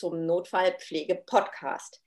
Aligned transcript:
Zum 0.00 0.24
Notfallpflege-Podcast. 0.24 2.00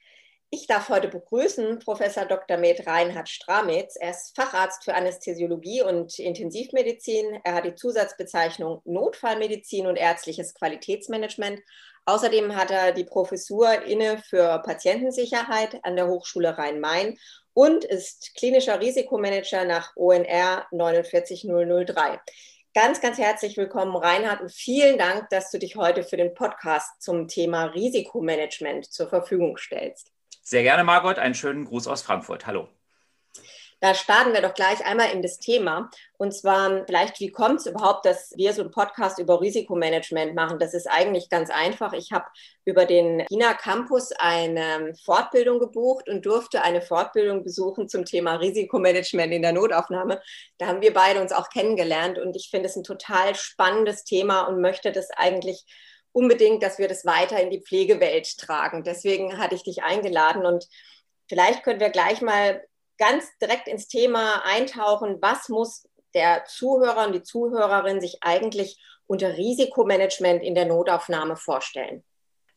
Ich 0.49 0.65
darf 0.65 0.89
heute 0.89 1.09
begrüßen 1.09 1.77
Professor 1.77 2.25
Dr. 2.25 2.57
Med 2.57 2.87
Reinhard 2.87 3.29
Stramitz. 3.29 3.97
Er 3.97 4.09
ist 4.09 4.35
Facharzt 4.35 4.83
für 4.83 4.95
Anästhesiologie 4.95 5.83
und 5.83 6.17
Intensivmedizin. 6.17 7.39
Er 7.43 7.53
hat 7.53 7.65
die 7.65 7.75
Zusatzbezeichnung 7.75 8.81
Notfallmedizin 8.85 9.85
und 9.85 9.97
ärztliches 9.97 10.55
Qualitätsmanagement. 10.55 11.61
Außerdem 12.05 12.55
hat 12.55 12.71
er 12.71 12.93
die 12.93 13.03
Professur 13.03 13.83
inne 13.83 14.17
für 14.27 14.59
Patientensicherheit 14.65 15.77
an 15.83 15.95
der 15.95 16.07
Hochschule 16.07 16.57
Rhein-Main 16.57 17.19
und 17.53 17.85
ist 17.85 18.33
klinischer 18.35 18.79
Risikomanager 18.81 19.65
nach 19.65 19.95
ONR 19.95 20.65
49003. 20.71 22.19
Ganz, 22.75 23.01
ganz 23.01 23.19
herzlich 23.19 23.55
willkommen, 23.55 23.95
Reinhard, 23.95 24.41
und 24.41 24.51
vielen 24.51 24.97
Dank, 24.97 25.29
dass 25.29 25.51
du 25.51 25.59
dich 25.59 25.75
heute 25.75 26.01
für 26.01 26.17
den 26.17 26.33
Podcast 26.33 27.03
zum 27.03 27.27
Thema 27.27 27.65
Risikomanagement 27.65 28.91
zur 28.91 29.07
Verfügung 29.07 29.57
stellst. 29.57 30.11
Sehr 30.41 30.63
gerne, 30.63 30.83
Margot. 30.83 31.19
Einen 31.19 31.35
schönen 31.35 31.65
Gruß 31.65 31.87
aus 31.87 32.01
Frankfurt. 32.01 32.47
Hallo. 32.47 32.67
Da 33.83 33.93
starten 33.93 34.31
wir 34.31 34.41
doch 34.41 34.53
gleich 34.53 34.85
einmal 34.85 35.11
in 35.11 35.21
das 35.21 35.39
Thema. 35.39 35.89
Und 36.15 36.33
zwar 36.33 36.85
vielleicht, 36.85 37.19
wie 37.19 37.33
kommt 37.33 37.59
es 37.59 37.65
überhaupt, 37.65 38.05
dass 38.05 38.31
wir 38.37 38.53
so 38.53 38.61
einen 38.61 38.71
Podcast 38.71 39.19
über 39.19 39.41
Risikomanagement 39.41 40.35
machen? 40.35 40.57
Das 40.57 40.73
ist 40.73 40.87
eigentlich 40.87 41.27
ganz 41.27 41.49
einfach. 41.49 41.91
Ich 41.91 42.13
habe 42.13 42.23
über 42.63 42.85
den 42.85 43.25
China 43.27 43.53
Campus 43.53 44.13
eine 44.13 44.93
Fortbildung 45.03 45.59
gebucht 45.59 46.07
und 46.07 46.25
durfte 46.25 46.61
eine 46.63 46.81
Fortbildung 46.81 47.43
besuchen 47.43 47.89
zum 47.89 48.05
Thema 48.05 48.35
Risikomanagement 48.35 49.33
in 49.33 49.41
der 49.41 49.51
Notaufnahme. 49.51 50.21
Da 50.59 50.67
haben 50.67 50.81
wir 50.81 50.93
beide 50.93 51.19
uns 51.19 51.33
auch 51.33 51.49
kennengelernt 51.49 52.17
und 52.17 52.37
ich 52.37 52.51
finde 52.51 52.69
es 52.69 52.77
ein 52.77 52.85
total 52.85 53.35
spannendes 53.35 54.05
Thema 54.05 54.43
und 54.43 54.61
möchte 54.61 54.93
das 54.93 55.09
eigentlich 55.11 55.65
unbedingt, 56.13 56.63
dass 56.63 56.79
wir 56.79 56.87
das 56.87 57.03
weiter 57.03 57.37
in 57.41 57.49
die 57.49 57.61
Pflegewelt 57.61 58.37
tragen. 58.37 58.85
Deswegen 58.85 59.39
hatte 59.39 59.55
ich 59.55 59.63
dich 59.63 59.83
eingeladen 59.83 60.45
und 60.45 60.69
vielleicht 61.27 61.63
können 61.63 61.81
wir 61.81 61.89
gleich 61.89 62.21
mal 62.21 62.61
ganz 63.03 63.25
direkt 63.37 63.67
ins 63.67 63.89
Thema 63.89 64.45
eintauchen, 64.45 65.17
was 65.19 65.49
muss 65.49 65.89
der 66.13 66.45
Zuhörer 66.45 67.07
und 67.07 67.13
die 67.13 67.23
Zuhörerin 67.23 67.99
sich 67.99 68.19
eigentlich 68.21 68.81
unter 69.07 69.35
Risikomanagement 69.35 70.41
in 70.41 70.55
der 70.55 70.65
Notaufnahme 70.65 71.35
vorstellen? 71.35 72.03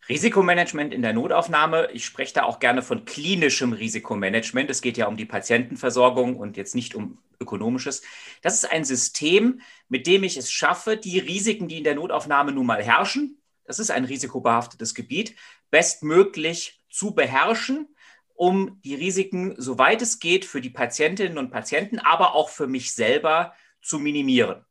Risikomanagement 0.08 0.94
in 0.94 1.02
der 1.02 1.14
Notaufnahme, 1.14 1.90
ich 1.92 2.04
spreche 2.04 2.34
da 2.34 2.44
auch 2.44 2.60
gerne 2.60 2.82
von 2.82 3.04
klinischem 3.04 3.72
Risikomanagement. 3.72 4.70
Es 4.70 4.82
geht 4.82 4.96
ja 4.96 5.08
um 5.08 5.16
die 5.16 5.24
Patientenversorgung 5.24 6.36
und 6.36 6.56
jetzt 6.56 6.76
nicht 6.76 6.94
um 6.94 7.18
ökonomisches. 7.40 8.02
Das 8.40 8.54
ist 8.54 8.70
ein 8.70 8.84
System, 8.84 9.60
mit 9.88 10.06
dem 10.06 10.22
ich 10.22 10.36
es 10.36 10.52
schaffe, 10.52 10.96
die 10.96 11.18
Risiken, 11.18 11.66
die 11.66 11.78
in 11.78 11.84
der 11.84 11.96
Notaufnahme 11.96 12.52
nun 12.52 12.66
mal 12.66 12.84
herrschen, 12.84 13.42
das 13.64 13.80
ist 13.80 13.90
ein 13.90 14.04
risikobehaftetes 14.04 14.94
Gebiet, 14.94 15.34
bestmöglich 15.72 16.80
zu 16.88 17.16
beherrschen 17.16 17.95
um 18.36 18.80
die 18.84 18.94
Risiken, 18.94 19.54
soweit 19.56 20.02
es 20.02 20.18
geht, 20.18 20.44
für 20.44 20.60
die 20.60 20.70
Patientinnen 20.70 21.38
und 21.38 21.50
Patienten, 21.50 21.98
aber 21.98 22.34
auch 22.34 22.48
für 22.48 22.66
mich 22.66 22.94
selber 22.94 23.54
zu 23.82 23.98
minimieren. 23.98 24.64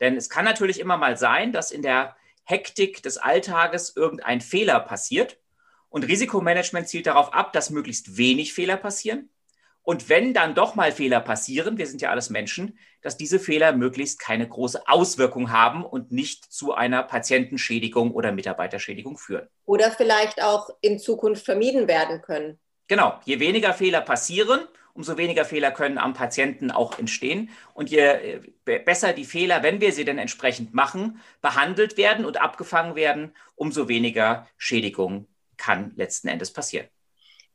Denn 0.00 0.16
es 0.16 0.28
kann 0.28 0.44
natürlich 0.44 0.80
immer 0.80 0.96
mal 0.96 1.16
sein, 1.16 1.52
dass 1.52 1.70
in 1.70 1.82
der 1.82 2.16
Hektik 2.44 3.02
des 3.02 3.16
Alltages 3.18 3.94
irgendein 3.96 4.40
Fehler 4.40 4.80
passiert. 4.80 5.38
Und 5.88 6.04
Risikomanagement 6.06 6.88
zielt 6.88 7.06
darauf 7.06 7.32
ab, 7.32 7.52
dass 7.52 7.70
möglichst 7.70 8.16
wenig 8.16 8.52
Fehler 8.52 8.76
passieren. 8.76 9.30
Und 9.82 10.08
wenn 10.08 10.34
dann 10.34 10.56
doch 10.56 10.74
mal 10.74 10.90
Fehler 10.90 11.20
passieren, 11.20 11.78
wir 11.78 11.86
sind 11.86 12.02
ja 12.02 12.10
alles 12.10 12.28
Menschen, 12.28 12.76
dass 13.02 13.16
diese 13.16 13.38
Fehler 13.38 13.72
möglichst 13.72 14.18
keine 14.18 14.48
große 14.48 14.88
Auswirkung 14.88 15.52
haben 15.52 15.84
und 15.84 16.10
nicht 16.10 16.52
zu 16.52 16.74
einer 16.74 17.04
Patientenschädigung 17.04 18.10
oder 18.10 18.32
Mitarbeiterschädigung 18.32 19.16
führen. 19.16 19.48
Oder 19.64 19.92
vielleicht 19.92 20.42
auch 20.42 20.70
in 20.80 20.98
Zukunft 20.98 21.44
vermieden 21.44 21.86
werden 21.86 22.20
können. 22.20 22.58
Genau, 22.88 23.20
je 23.24 23.40
weniger 23.40 23.74
Fehler 23.74 24.00
passieren, 24.00 24.60
umso 24.94 25.16
weniger 25.16 25.44
Fehler 25.44 25.72
können 25.72 25.98
am 25.98 26.14
Patienten 26.14 26.70
auch 26.70 26.98
entstehen. 26.98 27.50
Und 27.74 27.90
je 27.90 27.98
äh, 28.00 28.40
besser 28.84 29.12
die 29.12 29.24
Fehler, 29.24 29.62
wenn 29.62 29.80
wir 29.80 29.92
sie 29.92 30.04
denn 30.04 30.18
entsprechend 30.18 30.72
machen, 30.74 31.20
behandelt 31.42 31.96
werden 31.96 32.24
und 32.24 32.40
abgefangen 32.40 32.94
werden, 32.94 33.34
umso 33.56 33.88
weniger 33.88 34.48
Schädigung 34.56 35.26
kann 35.56 35.92
letzten 35.96 36.28
Endes 36.28 36.52
passieren. 36.52 36.88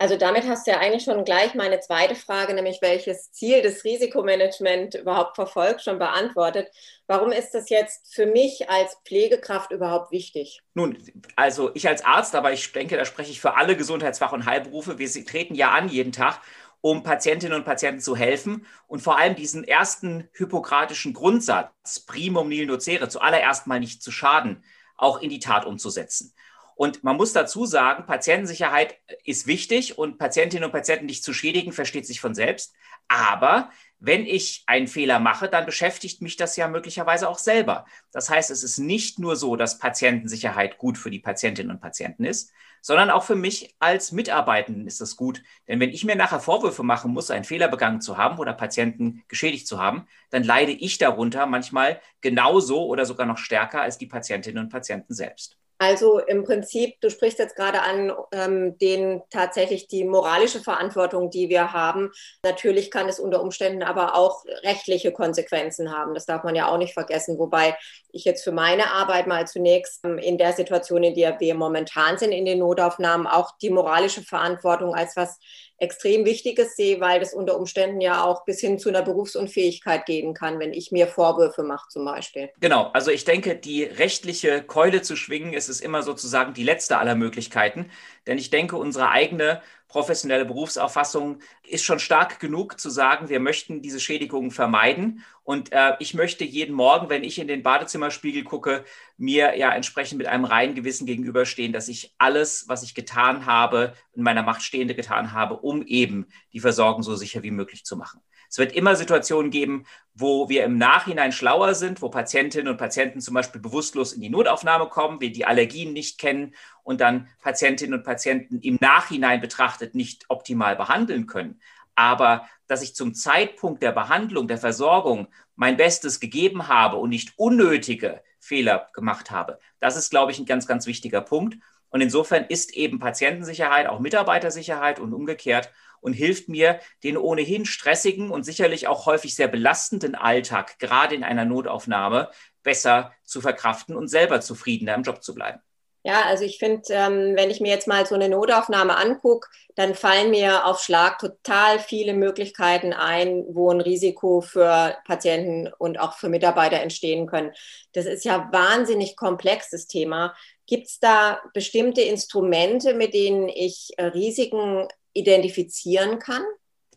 Also 0.02 0.18
damit 0.18 0.48
hast 0.48 0.66
du 0.66 0.72
ja 0.72 0.80
eigentlich 0.80 1.04
schon 1.04 1.24
gleich 1.26 1.54
meine 1.54 1.80
zweite 1.80 2.16
Frage, 2.16 2.56
nämlich 2.56 2.82
welches 2.82 3.32
Ziel 3.34 3.62
des 3.62 3.84
Risikomanagement 3.84 4.96
überhaupt 4.96 5.36
verfolgt, 5.36 5.84
schon 5.84 6.00
beantwortet. 6.00 6.70
Warum 7.06 7.32
ist 7.32 7.52
das 7.52 7.70
jetzt 7.70 8.12
für 8.12 8.26
mich 8.26 8.68
als 8.68 8.98
Pflegekraft 9.06 9.70
überhaupt 9.70 10.12
wichtig? 10.12 10.64
Nun, 10.74 10.98
also 11.36 11.70
ich 11.76 11.88
als 11.88 12.04
Arzt, 12.04 12.34
aber 12.34 12.52
ich 12.52 12.72
denke, 12.72 12.98
da 12.98 13.06
spreche 13.06 13.30
ich 13.30 13.40
für 13.40 13.58
alle 13.58 13.76
Gesundheitsfach- 13.78 14.34
und 14.34 14.48
Heilberufe. 14.48 14.98
Wir 14.98 15.08
treten 15.24 15.54
ja 15.54 15.70
an 15.70 15.88
jeden 15.88 16.14
Tag, 16.14 16.42
um 16.82 17.04
Patientinnen 17.04 17.56
und 17.56 17.66
Patienten 17.66 18.02
zu 18.02 18.16
helfen 18.16 18.66
und 18.88 19.04
vor 19.04 19.20
allem 19.20 19.36
diesen 19.36 19.64
ersten 19.64 20.28
hippokratischen 20.34 21.14
Grundsatz, 21.14 22.00
primum 22.08 22.50
nil 22.50 22.66
nocere, 22.66 23.08
zuallererst 23.08 23.68
mal 23.68 23.80
nicht 23.80 24.02
zu 24.02 24.10
schaden, 24.10 24.64
auch 24.98 25.22
in 25.22 25.30
die 25.30 25.38
Tat 25.38 25.64
umzusetzen. 25.64 26.34
Und 26.82 27.04
man 27.04 27.16
muss 27.16 27.32
dazu 27.32 27.68
sagen, 27.68 28.08
Patientensicherheit 28.08 28.98
ist 29.24 29.46
wichtig 29.46 30.00
und 30.00 30.18
Patientinnen 30.18 30.64
und 30.64 30.72
Patienten 30.72 31.06
nicht 31.06 31.24
zu 31.24 31.32
schädigen, 31.32 31.74
versteht 31.74 32.08
sich 32.08 32.20
von 32.20 32.34
selbst. 32.34 32.74
Aber 33.08 33.70
wenn 34.00 34.26
ich 34.26 34.64
einen 34.66 34.88
Fehler 34.88 35.20
mache, 35.20 35.48
dann 35.48 35.68
beschäftigt 35.68 36.24
mich 36.24 36.38
das 36.38 36.56
ja 36.56 36.68
möglicherweise 36.68 37.30
auch 37.30 37.38
selber. 37.38 37.86
Das 38.12 38.32
heißt, 38.32 38.50
es 38.50 38.64
ist 38.64 38.80
nicht 38.80 39.20
nur 39.20 39.36
so, 39.36 39.56
dass 39.56 39.78
Patientensicherheit 39.78 40.80
gut 40.80 40.98
für 40.98 41.12
die 41.12 41.20
Patientinnen 41.20 41.72
und 41.72 41.82
Patienten 41.82 42.24
ist, 42.24 42.52
sondern 42.82 43.12
auch 43.12 43.26
für 43.26 43.36
mich 43.36 43.76
als 43.78 44.12
Mitarbeitenden 44.12 44.88
ist 44.88 45.02
das 45.02 45.16
gut. 45.16 45.44
Denn 45.68 45.80
wenn 45.80 45.92
ich 45.92 46.04
mir 46.04 46.16
nachher 46.16 46.40
Vorwürfe 46.40 46.82
machen 46.82 47.14
muss, 47.14 47.30
einen 47.30 47.46
Fehler 47.46 47.68
begangen 47.68 48.02
zu 48.02 48.18
haben 48.18 48.40
oder 48.40 48.54
Patienten 48.54 49.24
geschädigt 49.28 49.68
zu 49.68 49.80
haben, 49.80 50.08
dann 50.32 50.44
leide 50.44 50.72
ich 50.72 50.98
darunter 50.98 51.46
manchmal 51.46 52.02
genauso 52.22 52.88
oder 52.88 53.06
sogar 53.06 53.28
noch 53.28 53.38
stärker 53.38 53.84
als 53.84 54.00
die 54.00 54.08
Patientinnen 54.08 54.64
und 54.64 54.70
Patienten 54.72 55.14
selbst. 55.14 55.61
Also 55.82 56.20
im 56.20 56.44
Prinzip, 56.44 57.02
du 57.02 57.10
sprichst 57.10 57.40
jetzt 57.40 57.56
gerade 57.56 57.82
an 57.82 58.14
ähm, 58.34 58.78
den 58.78 59.24
tatsächlich 59.32 59.88
die 59.88 60.04
moralische 60.04 60.60
Verantwortung, 60.60 61.32
die 61.32 61.50
wir 61.50 61.74
haben. 61.74 62.12
Natürlich 62.44 62.92
kann 62.92 63.10
es 63.10 63.20
unter 63.20 63.42
Umständen 63.42 63.82
aber 63.82 64.14
auch 64.14 64.46
rechtliche 64.62 65.12
Konsequenzen 65.12 65.92
haben. 65.92 66.14
Das 66.14 66.28
darf 66.28 66.44
man 66.44 66.54
ja 66.54 66.68
auch 66.68 66.78
nicht 66.78 66.94
vergessen. 66.94 67.40
Wobei 67.40 67.76
ich 68.12 68.26
jetzt 68.26 68.44
für 68.44 68.52
meine 68.52 68.92
Arbeit 68.92 69.26
mal 69.26 69.48
zunächst 69.48 70.06
ähm, 70.06 70.20
in 70.20 70.38
der 70.38 70.54
Situation, 70.54 71.02
in 71.02 71.16
der 71.16 71.40
wir 71.40 71.56
momentan 71.56 72.20
sind 72.20 72.32
in 72.32 72.46
den 72.46 72.60
Notaufnahmen, 72.60 73.26
auch 73.26 73.58
die 73.60 73.72
moralische 73.72 74.22
Verantwortung 74.22 74.94
als 74.94 75.16
was 75.16 75.40
extrem 75.82 76.26
Wichtiges 76.26 76.76
sehe, 76.76 77.00
weil 77.02 77.20
das 77.20 77.34
unter 77.34 77.58
Umständen 77.58 78.02
ja 78.02 78.24
auch 78.24 78.46
bis 78.46 78.60
hin 78.60 78.78
zu 78.78 78.90
einer 78.90 79.02
Berufsunfähigkeit 79.02 80.06
gehen 80.06 80.36
kann, 80.36 80.60
wenn 80.60 80.74
ich 80.74 80.92
mir 80.92 81.08
Vorwürfe 81.08 81.64
mache 81.64 81.90
zum 81.90 82.06
Beispiel. 82.06 82.50
Genau, 82.60 82.92
also 82.94 83.10
ich 83.10 83.26
denke, 83.26 83.56
die 83.56 83.84
rechtliche 83.84 84.62
Keule 84.62 85.02
zu 85.02 85.16
schwingen, 85.16 85.54
ist 85.54 85.70
es 85.72 85.82
immer 85.82 86.04
sozusagen 86.04 86.54
die 86.54 86.64
letzte 86.64 86.98
aller 86.98 87.16
Möglichkeiten. 87.16 87.90
Denn 88.28 88.38
ich 88.38 88.50
denke, 88.52 88.78
unsere 88.78 89.10
eigene 89.10 89.62
professionelle 89.88 90.46
Berufsauffassung 90.46 91.40
ist 91.64 91.84
schon 91.84 92.00
stark 92.00 92.40
genug 92.40 92.80
zu 92.80 92.90
sagen, 92.90 93.28
wir 93.28 93.42
möchten 93.42 93.82
diese 93.82 94.00
Schädigungen 94.00 94.52
vermeiden. 94.52 95.26
Und 95.44 95.74
äh, 95.74 95.96
ich 96.00 96.14
möchte 96.14 96.46
jeden 96.46 96.74
Morgen, 96.74 97.10
wenn 97.10 97.26
ich 97.26 97.40
in 97.40 97.48
den 97.48 97.62
Badezimmerspiegel 97.62 98.44
gucke, 98.44 98.86
mir 99.18 99.58
ja 99.58 99.74
entsprechend 99.74 100.18
mit 100.18 100.28
einem 100.28 100.46
reinen 100.46 100.76
Gewissen 100.76 101.06
gegenüberstehen, 101.06 101.74
dass 101.74 101.90
ich 101.90 102.16
alles, 102.18 102.70
was 102.70 102.84
ich 102.84 102.96
getan 102.96 103.46
habe, 103.46 103.94
in 104.14 104.24
meiner 104.24 104.44
Macht 104.44 104.62
Stehende 104.62 104.96
getan 104.96 105.34
habe, 105.34 105.58
um 105.58 105.84
eben 105.86 106.28
die 106.54 106.62
Versorgung 106.62 107.04
so 107.04 107.16
sicher 107.16 107.44
wie 107.44 107.52
möglich 107.52 107.84
zu 107.84 107.98
machen. 107.98 108.22
Es 108.52 108.58
wird 108.58 108.74
immer 108.74 108.98
Situationen 108.98 109.50
geben, 109.50 109.86
wo 110.14 110.50
wir 110.50 110.66
im 110.66 110.78
Nachhinein 110.78 111.32
schlauer 111.32 111.74
sind, 111.74 112.02
wo 112.02 112.10
Patientinnen 112.10 112.68
und 112.68 112.78
Patienten 112.78 113.22
zum 113.22 113.34
Beispiel 113.34 113.62
bewusstlos 113.62 114.12
in 114.12 114.20
die 114.20 114.30
Notaufnahme 114.30 114.88
kommen, 114.88 115.22
wir 115.22 115.32
die 115.32 115.46
Allergien 115.46 115.94
nicht 115.94 116.20
kennen 116.20 116.54
und 116.84 117.00
dann 117.00 117.30
Patientinnen 117.42 117.98
und 117.98 118.04
Patienten 118.04 118.60
im 118.60 118.78
Nachhinein 118.82 119.40
betrachtet 119.40 119.96
nicht 119.96 120.26
optimal 120.28 120.76
behandeln 120.76 121.28
können. 121.28 121.62
Aber 121.96 122.46
dass 122.68 122.84
ich 122.84 122.94
zum 122.94 123.14
Zeitpunkt 123.14 123.82
der 123.82 123.94
Behandlung, 123.94 124.50
der 124.50 124.58
Versorgung 124.58 125.30
mein 125.56 125.78
Bestes 125.78 126.20
gegeben 126.20 126.68
habe 126.68 126.98
und 126.98 127.10
nicht 127.10 127.32
unnötige 127.38 128.22
Fehler 128.40 128.90
gemacht 128.94 129.32
habe, 129.32 129.60
das 129.80 129.96
ist, 129.96 130.10
glaube 130.10 130.34
ich, 130.34 130.40
ein 130.40 130.46
ganz, 130.46 130.68
ganz 130.68 130.88
wichtiger 130.88 131.22
Punkt. 131.22 131.58
Und 131.90 132.02
insofern 132.02 132.44
ist 132.46 132.74
eben 132.74 133.00
Patientensicherheit 133.00 133.88
auch 133.88 134.00
Mitarbeitersicherheit 134.00 135.00
und 135.00 135.14
umgekehrt 135.14 135.72
und 136.02 136.14
hilft 136.14 136.50
mir, 136.50 136.80
den 137.04 137.18
ohnehin 137.18 137.66
stressigen 137.66 138.32
und 138.32 138.44
sicherlich 138.44 138.88
auch 138.88 139.06
häufig 139.06 139.36
sehr 139.36 139.48
belastenden 139.48 140.16
Alltag, 140.16 140.78
gerade 140.80 141.16
in 141.16 141.24
einer 141.24 141.46
Notaufnahme, 141.46 142.30
besser 142.64 143.14
zu 143.24 143.42
verkraften 143.42 143.96
und 143.96 144.08
selber 144.08 144.42
zufriedener 144.42 144.96
im 144.96 145.04
Job 145.04 145.24
zu 145.24 145.34
bleiben. 145.34 145.62
Ja, 146.04 146.24
also 146.24 146.44
ich 146.44 146.58
finde, 146.58 146.82
ähm, 146.90 147.36
wenn 147.36 147.52
ich 147.52 147.60
mir 147.60 147.70
jetzt 147.70 147.88
mal 147.88 148.08
so 148.08 148.16
eine 148.16 148.28
Notaufnahme 148.28 148.98
angucke, 148.98 149.48
dann 149.76 149.94
fallen 149.94 150.32
mir 150.32 150.66
auf 150.66 150.82
Schlag 150.82 151.20
total 151.20 151.78
viele 151.80 152.16
Möglichkeiten 152.16 152.92
ein, 152.92 153.46
wo 153.50 153.70
ein 153.70 153.82
Risiko 153.82 154.42
für 154.42 154.98
Patienten 155.06 155.72
und 155.78 156.00
auch 156.00 156.18
für 156.18 156.28
Mitarbeiter 156.28 156.82
entstehen 156.82 157.28
können. 157.28 157.52
Das 157.94 158.08
ist 158.08 158.26
ja 158.26 158.50
wahnsinnig 158.52 159.16
komplex, 159.16 159.70
das 159.70 159.86
Thema. 159.86 160.36
Gibt 160.66 160.88
es 160.88 161.00
da 161.00 161.40
bestimmte 161.54 162.02
Instrumente, 162.02 162.96
mit 162.96 163.14
denen 163.14 163.48
ich 163.48 163.92
äh, 163.98 164.06
Risiken 164.06 164.88
identifizieren 165.14 166.20
kann? 166.20 166.44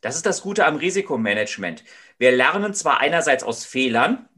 Das 0.01 0.17
ist 0.17 0.27
das 0.27 0.43
Gute 0.43 0.67
am 0.67 0.77
Risikomanagement. 0.77 1.83
Wir 2.19 2.33
lernen 2.33 2.75
zwar 2.75 3.01
einerseits 3.01 3.43
aus 3.43 3.65
Fehlern, 3.65 4.29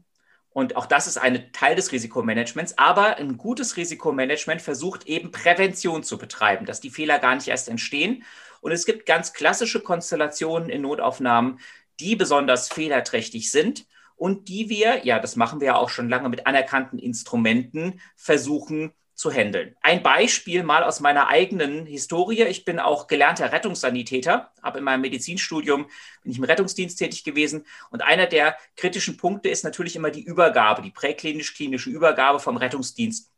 und 0.57 0.75
auch 0.75 0.87
das 0.87 1.05
ist 1.05 1.17
ein 1.17 1.51
Teil 1.53 1.75
des 1.75 1.91
Risikomanagements. 1.91 2.79
Aber 2.79 3.17
ein 3.17 3.37
gutes 3.37 3.77
Risikomanagement 3.77 4.59
versucht 4.59 5.05
eben 5.05 5.29
Prävention 5.29 6.01
zu 6.01 6.17
betreiben, 6.17 6.65
dass 6.65 6.81
die 6.81 6.89
Fehler 6.89 7.19
gar 7.19 7.35
nicht 7.35 7.47
erst 7.47 7.69
entstehen. 7.69 8.23
Und 8.61 8.71
es 8.71 8.87
gibt 8.87 9.05
ganz 9.05 9.33
klassische 9.33 9.81
Konstellationen 9.81 10.69
in 10.69 10.81
Notaufnahmen, 10.81 11.59
die 11.99 12.15
besonders 12.15 12.69
fehlerträchtig 12.69 13.51
sind 13.51 13.85
und 14.15 14.49
die 14.49 14.67
wir, 14.67 15.05
ja, 15.05 15.19
das 15.19 15.35
machen 15.35 15.59
wir 15.59 15.67
ja 15.67 15.75
auch 15.75 15.89
schon 15.89 16.09
lange 16.09 16.27
mit 16.27 16.47
anerkannten 16.47 16.97
Instrumenten, 16.97 18.01
versuchen 18.15 18.93
zu 19.17 19.31
handeln. 19.31 19.75
Ein 19.81 20.03
Beispiel 20.03 20.61
mal 20.61 20.83
aus 20.83 20.99
meiner 20.99 21.27
eigenen 21.27 21.87
Historie. 21.87 22.43
Ich 22.43 22.65
bin 22.65 22.79
auch 22.79 23.07
gelernter 23.07 23.51
Rettungssanitäter, 23.51 24.51
habe 24.61 24.77
in 24.77 24.83
meinem 24.83 25.01
Medizinstudium 25.01 25.87
bin 26.21 26.31
ich 26.31 26.37
im 26.37 26.43
Rettungsdienst 26.43 26.99
tätig 26.99 27.23
gewesen 27.23 27.65
und 27.89 28.03
einer 28.03 28.27
der 28.27 28.55
kritischen 28.75 29.17
Punkte 29.17 29.49
ist 29.49 29.63
natürlich 29.63 29.95
immer 29.95 30.11
die 30.11 30.21
Übergabe, 30.21 30.83
die 30.83 30.91
präklinisch-klinische 30.91 31.89
Übergabe 31.89 32.39
vom 32.39 32.57
Rettungsdienst 32.57 33.31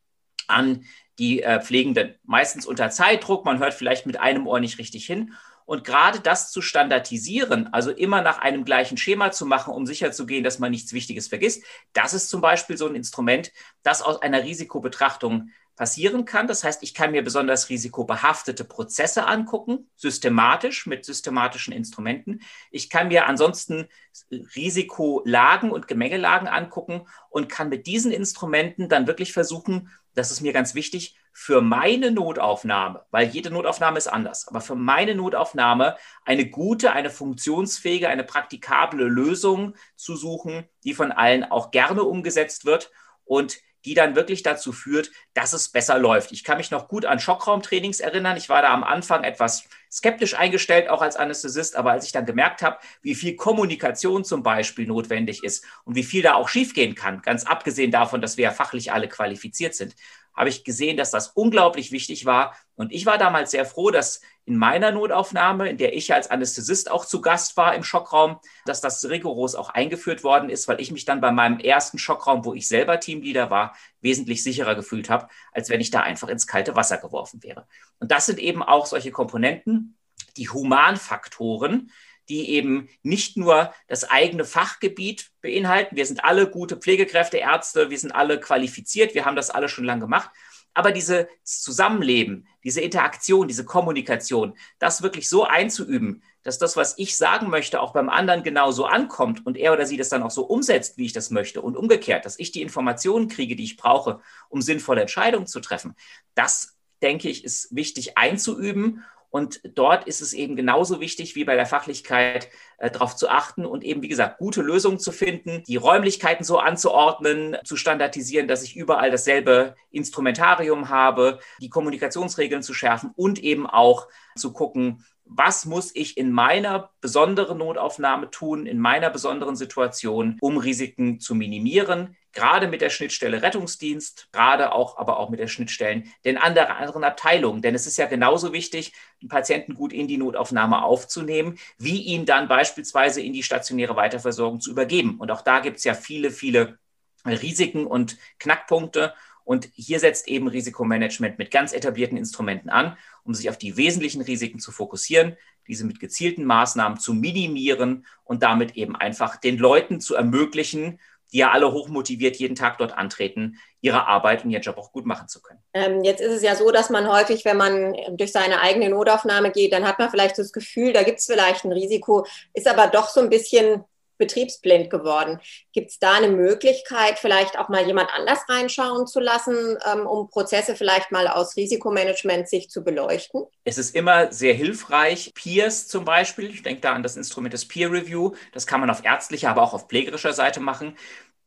an 0.48 0.84
die 1.18 1.44
äh, 1.44 1.62
Pflegenden. 1.62 2.16
Meistens 2.24 2.66
unter 2.66 2.90
Zeitdruck, 2.90 3.46
man 3.46 3.60
hört 3.60 3.74
vielleicht 3.74 4.06
mit 4.06 4.20
einem 4.20 4.48
Ohr 4.48 4.60
nicht 4.60 4.80
richtig 4.80 5.06
hin. 5.06 5.34
Und 5.66 5.84
gerade 5.84 6.20
das 6.20 6.52
zu 6.52 6.64
standardisieren, 6.64 7.72
also 7.72 7.92
immer 7.92 8.24
nach 8.24 8.40
einem 8.40 8.66
gleichen 8.66 8.98
Schema 8.98 9.32
zu 9.32 9.46
machen, 9.46 9.72
um 9.72 9.86
sicherzugehen, 9.86 10.44
dass 10.44 10.58
man 10.58 10.72
nichts 10.72 10.94
Wichtiges 10.94 11.28
vergisst, 11.28 11.64
das 11.94 12.16
ist 12.16 12.28
zum 12.28 12.42
Beispiel 12.42 12.76
so 12.76 12.88
ein 12.88 12.96
Instrument, 12.96 13.52
das 13.84 14.02
aus 14.02 14.20
einer 14.24 14.44
Risikobetrachtung 14.44 15.52
passieren 15.80 16.26
kann. 16.26 16.46
Das 16.46 16.66
heißt, 16.66 16.84
ich 16.84 16.94
kann 16.94 17.12
mir 17.12 17.24
besonders 17.24 17.70
risikobehaftete 17.70 18.66
Prozesse 18.66 19.26
angucken, 19.26 19.90
systematisch 19.96 20.86
mit 20.88 21.06
systematischen 21.06 21.72
Instrumenten. 21.72 22.42
Ich 22.70 22.90
kann 22.90 23.08
mir 23.08 23.28
ansonsten 23.28 23.88
Risikolagen 24.30 25.72
und 25.72 25.88
Gemengelagen 25.88 26.50
angucken 26.50 27.08
und 27.30 27.48
kann 27.48 27.70
mit 27.70 27.88
diesen 27.88 28.12
Instrumenten 28.12 28.90
dann 28.90 29.08
wirklich 29.08 29.32
versuchen, 29.32 29.90
das 30.16 30.32
ist 30.32 30.42
mir 30.42 30.52
ganz 30.52 30.76
wichtig, 30.76 31.16
für 31.32 31.62
meine 31.62 32.12
Notaufnahme, 32.12 33.06
weil 33.10 33.30
jede 33.30 33.50
Notaufnahme 33.50 34.00
ist 34.00 34.08
anders, 34.08 34.50
aber 34.50 34.60
für 34.60 34.76
meine 34.76 35.16
Notaufnahme 35.16 35.96
eine 36.26 36.50
gute, 36.50 36.92
eine 36.92 37.10
funktionsfähige, 37.10 38.10
eine 38.10 38.26
praktikable 38.26 39.06
Lösung 39.06 39.76
zu 39.96 40.18
suchen, 40.18 40.68
die 40.84 40.94
von 40.94 41.14
allen 41.14 41.46
auch 41.46 41.72
gerne 41.72 42.04
umgesetzt 42.04 42.66
wird 42.66 42.92
und 43.24 43.62
die 43.86 43.94
dann 43.94 44.16
wirklich 44.16 44.44
dazu 44.44 44.72
führt, 44.72 45.12
dass 45.34 45.54
es 45.54 45.70
besser 45.70 45.98
läuft. 45.98 46.32
Ich 46.32 46.44
kann 46.44 46.58
mich 46.58 46.72
noch 46.72 46.88
gut 46.88 47.06
an 47.06 47.20
Schockraumtrainings 47.20 48.00
erinnern. 48.00 48.38
Ich 48.38 48.50
war 48.50 48.62
da 48.62 48.74
am 48.74 48.84
Anfang 48.84 49.24
etwas 49.24 49.64
skeptisch 49.92 50.36
eingestellt, 50.36 50.90
auch 50.90 51.02
als 51.02 51.16
Anästhesist, 51.16 51.76
aber 51.76 51.92
als 51.92 52.06
ich 52.06 52.12
dann 52.12 52.26
gemerkt 52.26 52.62
habe, 52.62 52.78
wie 53.02 53.16
viel 53.16 53.36
Kommunikation 53.36 54.24
zum 54.24 54.44
Beispiel 54.44 54.86
notwendig 54.86 55.44
ist 55.44 55.66
und 55.84 55.96
wie 55.96 56.04
viel 56.04 56.22
da 56.22 56.36
auch 56.36 56.50
schiefgehen 56.50 56.96
kann, 56.96 57.22
ganz 57.22 57.46
abgesehen 57.46 57.92
davon, 57.92 58.22
dass 58.22 58.38
wir 58.38 58.44
ja 58.44 58.52
fachlich 58.52 58.92
alle 58.92 59.08
qualifiziert 59.08 59.76
sind, 59.76 59.96
habe 60.40 60.50
ich 60.50 60.64
gesehen, 60.64 60.96
dass 60.96 61.12
das 61.12 61.28
unglaublich 61.28 61.92
wichtig 61.92 62.26
war. 62.26 62.56
Und 62.76 62.94
ich 62.94 63.06
war 63.06 63.18
damals 63.18 63.52
sehr 63.52 63.66
froh, 63.66 63.92
dass 63.92 64.22
in 64.46 64.56
meiner 64.58 64.92
Notaufnahme, 64.92 65.68
in 65.70 65.76
der 65.76 65.94
ich 65.94 66.14
als 66.14 66.32
Anästhesist 66.32 66.90
auch 66.90 67.04
zu 67.04 67.20
Gast 67.20 67.58
war 67.58 67.76
im 67.76 67.84
Schockraum, 67.84 68.40
dass 68.66 68.80
das 68.80 69.10
rigoros 69.10 69.54
auch 69.54 69.70
eingeführt 69.70 70.24
worden 70.24 70.50
ist, 70.50 70.70
weil 70.70 70.80
ich 70.80 70.94
mich 70.94 71.04
dann 71.04 71.20
bei 71.20 71.34
meinem 71.34 71.60
ersten 71.60 71.98
Schockraum, 71.98 72.46
wo 72.46 72.54
ich 72.54 72.70
selber 72.70 73.02
Teamleader 73.02 73.50
war, 73.50 73.76
wesentlich 74.00 74.42
sicherer 74.42 74.76
gefühlt 74.76 75.10
habe, 75.10 75.28
als 75.52 75.70
wenn 75.70 75.82
ich 75.82 75.92
da 75.92 76.00
einfach 76.00 76.30
ins 76.30 76.48
kalte 76.48 76.74
Wasser 76.74 76.98
geworfen 76.98 77.44
wäre. 77.44 77.68
Und 78.00 78.10
das 78.12 78.26
sind 78.26 78.40
eben 78.40 78.64
auch 78.64 78.86
solche 78.86 79.12
Komponenten, 79.12 79.98
die 80.38 80.48
Humanfaktoren, 80.48 81.92
die 82.30 82.50
eben 82.52 82.90
nicht 83.04 83.36
nur 83.38 83.74
das 83.88 84.10
eigene 84.10 84.46
Fachgebiet 84.46 85.32
beinhalten. 85.42 85.96
Wir 85.96 86.06
sind 86.06 86.24
alle 86.24 86.50
gute 86.50 86.78
Pflegekräfte, 86.78 87.38
Ärzte, 87.38 87.90
wir 87.90 87.98
sind 87.98 88.12
alle 88.12 88.40
qualifiziert, 88.40 89.16
wir 89.16 89.26
haben 89.26 89.36
das 89.36 89.50
alle 89.50 89.68
schon 89.68 89.86
lange 89.86 90.02
gemacht. 90.02 90.30
Aber 90.76 90.92
dieses 90.92 91.26
Zusammenleben, 91.44 92.48
diese 92.64 92.80
Interaktion, 92.80 93.48
diese 93.48 93.66
Kommunikation, 93.66 94.56
das 94.78 95.02
wirklich 95.02 95.28
so 95.28 95.44
einzuüben, 95.44 96.24
dass 96.44 96.58
das, 96.58 96.78
was 96.78 96.94
ich 96.98 97.18
sagen 97.18 97.50
möchte, 97.50 97.82
auch 97.82 97.92
beim 97.92 98.08
anderen 98.08 98.44
genauso 98.44 98.86
ankommt 98.86 99.46
und 99.46 99.58
er 99.58 99.74
oder 99.74 99.86
sie 99.86 99.98
das 99.98 100.10
dann 100.10 100.24
auch 100.24 100.32
so 100.32 100.44
umsetzt, 100.44 100.98
wie 100.98 101.06
ich 101.06 101.14
das 101.14 101.32
möchte 101.32 101.62
und 101.62 101.76
umgekehrt, 101.76 102.24
dass 102.24 102.40
ich 102.40 102.52
die 102.52 102.62
Informationen 102.62 103.28
kriege, 103.28 103.56
die 103.56 103.64
ich 103.64 103.78
brauche, 103.78 104.22
um 104.48 104.62
sinnvolle 104.62 105.02
Entscheidungen 105.02 105.48
zu 105.48 105.60
treffen, 105.60 105.96
das 106.36 106.78
denke 107.02 107.30
ich, 107.30 107.44
ist 107.44 107.76
wichtig 107.76 108.18
einzuüben 108.18 109.04
und 109.30 109.62
dort 109.76 110.08
ist 110.08 110.22
es 110.22 110.34
eben 110.34 110.56
genauso 110.56 111.00
wichtig 111.00 111.36
wie 111.36 111.44
bei 111.44 111.56
der 111.56 111.66
Fachlichkeit, 111.66 112.50
äh, 112.78 112.90
darauf 112.90 113.16
zu 113.16 113.30
achten 113.30 113.66
und 113.66 113.84
eben, 113.84 114.02
wie 114.02 114.08
gesagt, 114.08 114.40
gute 114.40 114.62
Lösungen 114.62 115.00
zu 115.00 115.12
finden, 115.12 115.64
die 115.68 115.76
Räumlichkeiten 115.76 116.44
so 116.44 116.58
anzuordnen, 116.58 117.58
zu 117.64 117.76
standardisieren, 117.76 118.48
dass 118.48 118.64
ich 118.64 118.76
überall 118.76 119.12
dasselbe 119.12 119.76
Instrumentarium 119.92 120.90
habe, 120.90 121.40
die 121.62 121.70
Kommunikationsregeln 121.70 122.64
zu 122.64 122.74
schärfen 122.74 123.12
und 123.16 123.40
eben 123.40 123.68
auch 123.68 124.08
zu 124.36 124.52
gucken, 124.52 125.06
was 125.32 125.66
muss 125.66 125.92
ich 125.96 126.18
in 126.18 126.32
meiner 126.32 126.90
besonderen 127.02 127.60
Notaufnahme 127.60 128.32
tun, 128.32 128.66
in 128.66 128.80
meiner 128.80 129.12
besonderen 129.12 129.56
Situation, 129.56 130.38
um 130.42 130.58
Risiken 130.58 131.20
zu 131.20 131.36
minimieren, 131.36 132.18
gerade 132.34 132.68
mit 132.68 132.82
der 132.82 132.90
Schnittstelle 132.90 133.42
Rettungsdienst, 133.42 134.30
gerade 134.32 134.72
auch, 134.72 134.98
aber 134.98 135.20
auch 135.20 135.30
mit 135.30 135.40
der 135.40 135.48
Schnittstellen 135.48 136.12
den 136.26 136.38
anderen, 136.38 136.70
anderen 136.70 137.04
Abteilungen. 137.04 137.62
Denn 137.62 137.76
es 137.76 137.86
ist 137.86 137.98
ja 137.98 138.08
genauso 138.08 138.54
wichtig, 138.54 138.94
den 139.22 139.30
Patienten 139.30 139.76
gut 139.76 139.94
in 139.94 140.08
die 140.08 140.18
Notaufnahme 140.18 140.84
aufzunehmen, 140.84 141.60
wie 141.78 142.02
ihn 142.02 142.26
dann 142.26 142.48
beispielsweise 142.48 143.22
in 143.22 143.34
die 143.34 143.44
stationäre 143.44 143.96
Weiterversorgung 143.96 144.60
zu 144.60 144.72
übergeben. 144.72 145.20
Und 145.20 145.30
auch 145.30 145.42
da 145.42 145.60
gibt 145.60 145.78
es 145.78 145.84
ja 145.84 145.94
viele, 145.94 146.32
viele 146.32 146.80
Risiken 147.26 147.86
und 147.86 148.18
Knackpunkte. 148.40 149.14
Und 149.50 149.68
hier 149.74 150.00
setzt 150.00 150.28
eben 150.28 150.48
Risikomanagement 150.48 151.40
mit 151.40 151.50
ganz 151.50 151.74
etablierten 151.74 152.20
Instrumenten 152.20 152.70
an, 152.70 152.96
um 153.24 153.34
sich 153.34 153.50
auf 153.50 153.58
die 153.58 153.78
wesentlichen 153.78 154.22
Risiken 154.22 154.60
zu 154.60 154.72
fokussieren, 154.72 155.38
diese 155.68 155.88
mit 155.88 156.00
gezielten 156.00 156.46
Maßnahmen 156.46 157.00
zu 157.00 157.16
minimieren 157.16 158.06
und 158.26 158.44
damit 158.44 158.76
eben 158.76 158.96
einfach 158.96 159.38
den 159.38 159.58
Leuten 159.58 160.02
zu 160.02 160.14
ermöglichen, 160.14 161.00
die 161.34 161.40
ja 161.40 161.50
alle 161.50 161.72
hochmotiviert 161.72 162.36
jeden 162.36 162.54
Tag 162.54 162.78
dort 162.78 162.96
antreten, 162.96 163.58
ihre 163.82 164.06
Arbeit 164.06 164.46
und 164.46 164.52
ihren 164.52 164.62
Job 164.62 164.78
auch 164.78 164.92
gut 164.92 165.08
machen 165.08 165.28
zu 165.28 165.42
können. 165.42 165.64
Ähm, 165.74 166.04
jetzt 166.04 166.22
ist 166.22 166.32
es 166.32 166.44
ja 166.44 166.56
so, 166.56 166.70
dass 166.70 166.92
man 166.92 167.12
häufig, 167.12 167.44
wenn 167.44 167.58
man 167.58 167.96
durch 168.18 168.32
seine 168.32 168.62
eigene 168.62 168.92
Notaufnahme 168.92 169.50
geht, 169.50 169.74
dann 169.74 169.88
hat 169.88 169.98
man 169.98 170.12
vielleicht 170.12 170.38
das 170.38 170.52
Gefühl, 170.52 170.94
da 170.94 171.02
gibt 171.02 171.22
es 171.22 171.26
vielleicht 171.26 171.66
ein 171.66 171.72
Risiko, 171.72 172.28
ist 172.54 172.68
aber 172.68 172.86
doch 172.86 173.10
so 173.10 173.20
ein 173.20 173.32
bisschen 173.32 173.84
betriebsblind 174.20 174.92
geworden. 174.92 175.40
Gibt 175.74 175.90
es 175.90 175.98
da 175.98 176.14
eine 176.14 176.28
Möglichkeit, 176.28 177.18
vielleicht 177.18 177.58
auch 177.58 177.70
mal 177.70 177.88
jemand 177.88 178.10
anders 178.16 178.40
reinschauen 178.48 179.08
zu 179.08 179.20
lassen, 179.20 179.78
ähm, 179.92 180.06
um 180.06 180.30
Prozesse 180.30 180.76
vielleicht 180.76 181.12
mal 181.12 181.28
aus 181.28 181.56
Risikomanagement 181.58 182.48
sich 182.48 182.70
zu 182.70 182.84
beleuchten? 182.84 183.46
Es 183.64 183.80
ist 183.80 183.96
immer 183.96 184.32
sehr 184.32 184.54
hilfreich. 184.54 185.32
Peers 185.34 185.88
zum 185.88 186.06
Beispiel, 186.06 186.52
ich 186.52 186.62
denke 186.62 186.82
da 186.82 186.94
an 186.94 187.02
das 187.02 187.18
Instrument 187.18 187.54
des 187.54 187.68
Peer 187.68 187.92
Review, 187.92 188.34
das 188.54 188.68
kann 188.68 188.80
man 188.80 188.92
auf 188.92 189.04
ärztlicher, 189.04 189.50
aber 189.50 189.64
auch 189.64 189.74
auf 189.74 189.88
pflegerischer 189.88 190.34
Seite 190.34 190.60
machen 190.60 190.96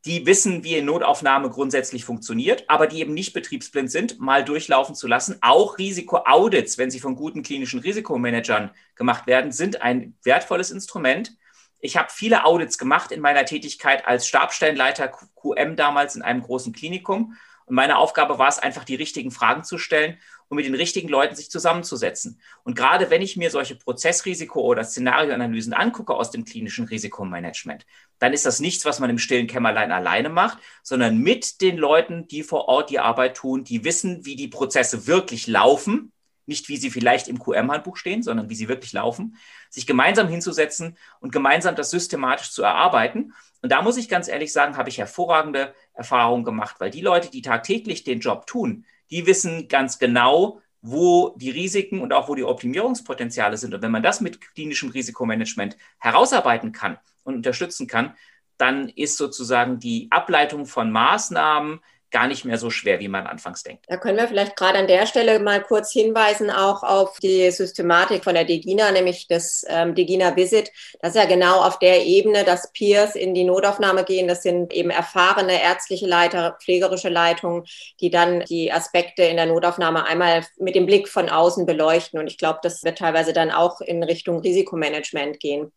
die 0.04 0.26
wissen, 0.26 0.64
wie 0.64 0.76
eine 0.76 0.86
Notaufnahme 0.86 1.48
grundsätzlich 1.48 2.04
funktioniert, 2.04 2.64
aber 2.68 2.86
die 2.86 3.00
eben 3.00 3.14
nicht 3.14 3.32
betriebsblind 3.32 3.90
sind, 3.90 4.18
mal 4.18 4.44
durchlaufen 4.44 4.94
zu 4.94 5.06
lassen. 5.06 5.38
Auch 5.42 5.78
Risikoaudits, 5.78 6.76
wenn 6.76 6.90
sie 6.90 6.98
von 6.98 7.14
guten 7.14 7.42
klinischen 7.42 7.80
Risikomanagern 7.80 8.72
gemacht 8.96 9.26
werden, 9.26 9.52
sind 9.52 9.80
ein 9.80 10.16
wertvolles 10.24 10.70
Instrument, 10.72 11.36
ich 11.82 11.96
habe 11.96 12.08
viele 12.10 12.44
Audits 12.44 12.78
gemacht 12.78 13.10
in 13.10 13.20
meiner 13.20 13.44
Tätigkeit 13.44 14.06
als 14.06 14.28
Stabstellenleiter 14.28 15.08
QM 15.08 15.74
damals 15.74 16.14
in 16.14 16.22
einem 16.22 16.40
großen 16.40 16.72
Klinikum. 16.72 17.36
Und 17.66 17.74
meine 17.74 17.98
Aufgabe 17.98 18.38
war 18.38 18.48
es 18.48 18.60
einfach, 18.60 18.84
die 18.84 18.94
richtigen 18.94 19.32
Fragen 19.32 19.64
zu 19.64 19.78
stellen 19.78 20.16
und 20.48 20.56
mit 20.56 20.64
den 20.64 20.76
richtigen 20.76 21.08
Leuten 21.08 21.34
sich 21.34 21.50
zusammenzusetzen. 21.50 22.40
Und 22.62 22.76
gerade 22.76 23.10
wenn 23.10 23.20
ich 23.20 23.36
mir 23.36 23.50
solche 23.50 23.74
Prozessrisiko- 23.74 24.60
oder 24.60 24.84
Szenarioanalysen 24.84 25.72
angucke 25.72 26.14
aus 26.14 26.30
dem 26.30 26.44
klinischen 26.44 26.86
Risikomanagement, 26.86 27.84
dann 28.20 28.32
ist 28.32 28.46
das 28.46 28.60
nichts, 28.60 28.84
was 28.84 29.00
man 29.00 29.10
im 29.10 29.18
stillen 29.18 29.48
Kämmerlein 29.48 29.90
alleine 29.90 30.28
macht, 30.28 30.58
sondern 30.84 31.18
mit 31.18 31.60
den 31.62 31.76
Leuten, 31.76 32.28
die 32.28 32.44
vor 32.44 32.68
Ort 32.68 32.90
die 32.90 33.00
Arbeit 33.00 33.36
tun, 33.36 33.64
die 33.64 33.82
wissen, 33.82 34.24
wie 34.24 34.36
die 34.36 34.48
Prozesse 34.48 35.08
wirklich 35.08 35.48
laufen 35.48 36.12
nicht 36.46 36.68
wie 36.68 36.76
sie 36.76 36.90
vielleicht 36.90 37.28
im 37.28 37.38
QM-Handbuch 37.38 37.96
stehen, 37.96 38.22
sondern 38.22 38.48
wie 38.48 38.54
sie 38.54 38.68
wirklich 38.68 38.92
laufen, 38.92 39.36
sich 39.70 39.86
gemeinsam 39.86 40.28
hinzusetzen 40.28 40.96
und 41.20 41.32
gemeinsam 41.32 41.76
das 41.76 41.90
systematisch 41.90 42.50
zu 42.50 42.62
erarbeiten. 42.62 43.32
Und 43.62 43.70
da 43.70 43.82
muss 43.82 43.96
ich 43.96 44.08
ganz 44.08 44.28
ehrlich 44.28 44.52
sagen, 44.52 44.76
habe 44.76 44.88
ich 44.88 44.98
hervorragende 44.98 45.74
Erfahrungen 45.94 46.44
gemacht, 46.44 46.76
weil 46.78 46.90
die 46.90 47.00
Leute, 47.00 47.30
die 47.30 47.42
tagtäglich 47.42 48.04
den 48.04 48.20
Job 48.20 48.46
tun, 48.46 48.84
die 49.10 49.26
wissen 49.26 49.68
ganz 49.68 49.98
genau, 49.98 50.60
wo 50.80 51.34
die 51.36 51.50
Risiken 51.50 52.00
und 52.00 52.12
auch 52.12 52.28
wo 52.28 52.34
die 52.34 52.44
Optimierungspotenziale 52.44 53.56
sind. 53.56 53.72
Und 53.72 53.82
wenn 53.82 53.92
man 53.92 54.02
das 54.02 54.20
mit 54.20 54.40
klinischem 54.40 54.90
Risikomanagement 54.90 55.76
herausarbeiten 55.98 56.72
kann 56.72 56.98
und 57.22 57.36
unterstützen 57.36 57.86
kann, 57.86 58.16
dann 58.58 58.88
ist 58.88 59.16
sozusagen 59.16 59.78
die 59.78 60.08
Ableitung 60.10 60.66
von 60.66 60.90
Maßnahmen, 60.90 61.80
gar 62.12 62.28
nicht 62.28 62.44
mehr 62.44 62.58
so 62.58 62.70
schwer, 62.70 63.00
wie 63.00 63.08
man 63.08 63.26
anfangs 63.26 63.62
denkt. 63.62 63.86
Da 63.88 63.96
können 63.96 64.18
wir 64.18 64.28
vielleicht 64.28 64.54
gerade 64.54 64.78
an 64.78 64.86
der 64.86 65.06
Stelle 65.06 65.40
mal 65.40 65.62
kurz 65.62 65.90
hinweisen, 65.90 66.50
auch 66.50 66.82
auf 66.82 67.18
die 67.18 67.50
Systematik 67.50 68.22
von 68.22 68.34
der 68.34 68.44
DEGINA, 68.44 68.92
nämlich 68.92 69.26
das 69.26 69.64
ähm, 69.68 69.94
DEGINA 69.94 70.36
Visit. 70.36 70.70
Das 71.00 71.14
ist 71.14 71.20
ja 71.20 71.24
genau 71.24 71.60
auf 71.62 71.78
der 71.78 72.04
Ebene, 72.04 72.44
dass 72.44 72.70
Peers 72.72 73.16
in 73.16 73.34
die 73.34 73.44
Notaufnahme 73.44 74.04
gehen. 74.04 74.28
Das 74.28 74.42
sind 74.42 74.72
eben 74.72 74.90
erfahrene 74.90 75.62
ärztliche 75.62 76.06
Leiter, 76.06 76.58
pflegerische 76.62 77.08
Leitungen, 77.08 77.64
die 78.00 78.10
dann 78.10 78.40
die 78.40 78.70
Aspekte 78.70 79.22
in 79.22 79.36
der 79.36 79.46
Notaufnahme 79.46 80.04
einmal 80.04 80.44
mit 80.58 80.74
dem 80.74 80.86
Blick 80.86 81.08
von 81.08 81.28
außen 81.28 81.66
beleuchten. 81.66 82.20
Und 82.20 82.26
ich 82.26 82.38
glaube, 82.38 82.60
das 82.62 82.84
wird 82.84 82.98
teilweise 82.98 83.32
dann 83.32 83.50
auch 83.50 83.80
in 83.80 84.02
Richtung 84.02 84.40
Risikomanagement 84.40 85.40
gehen. 85.40 85.72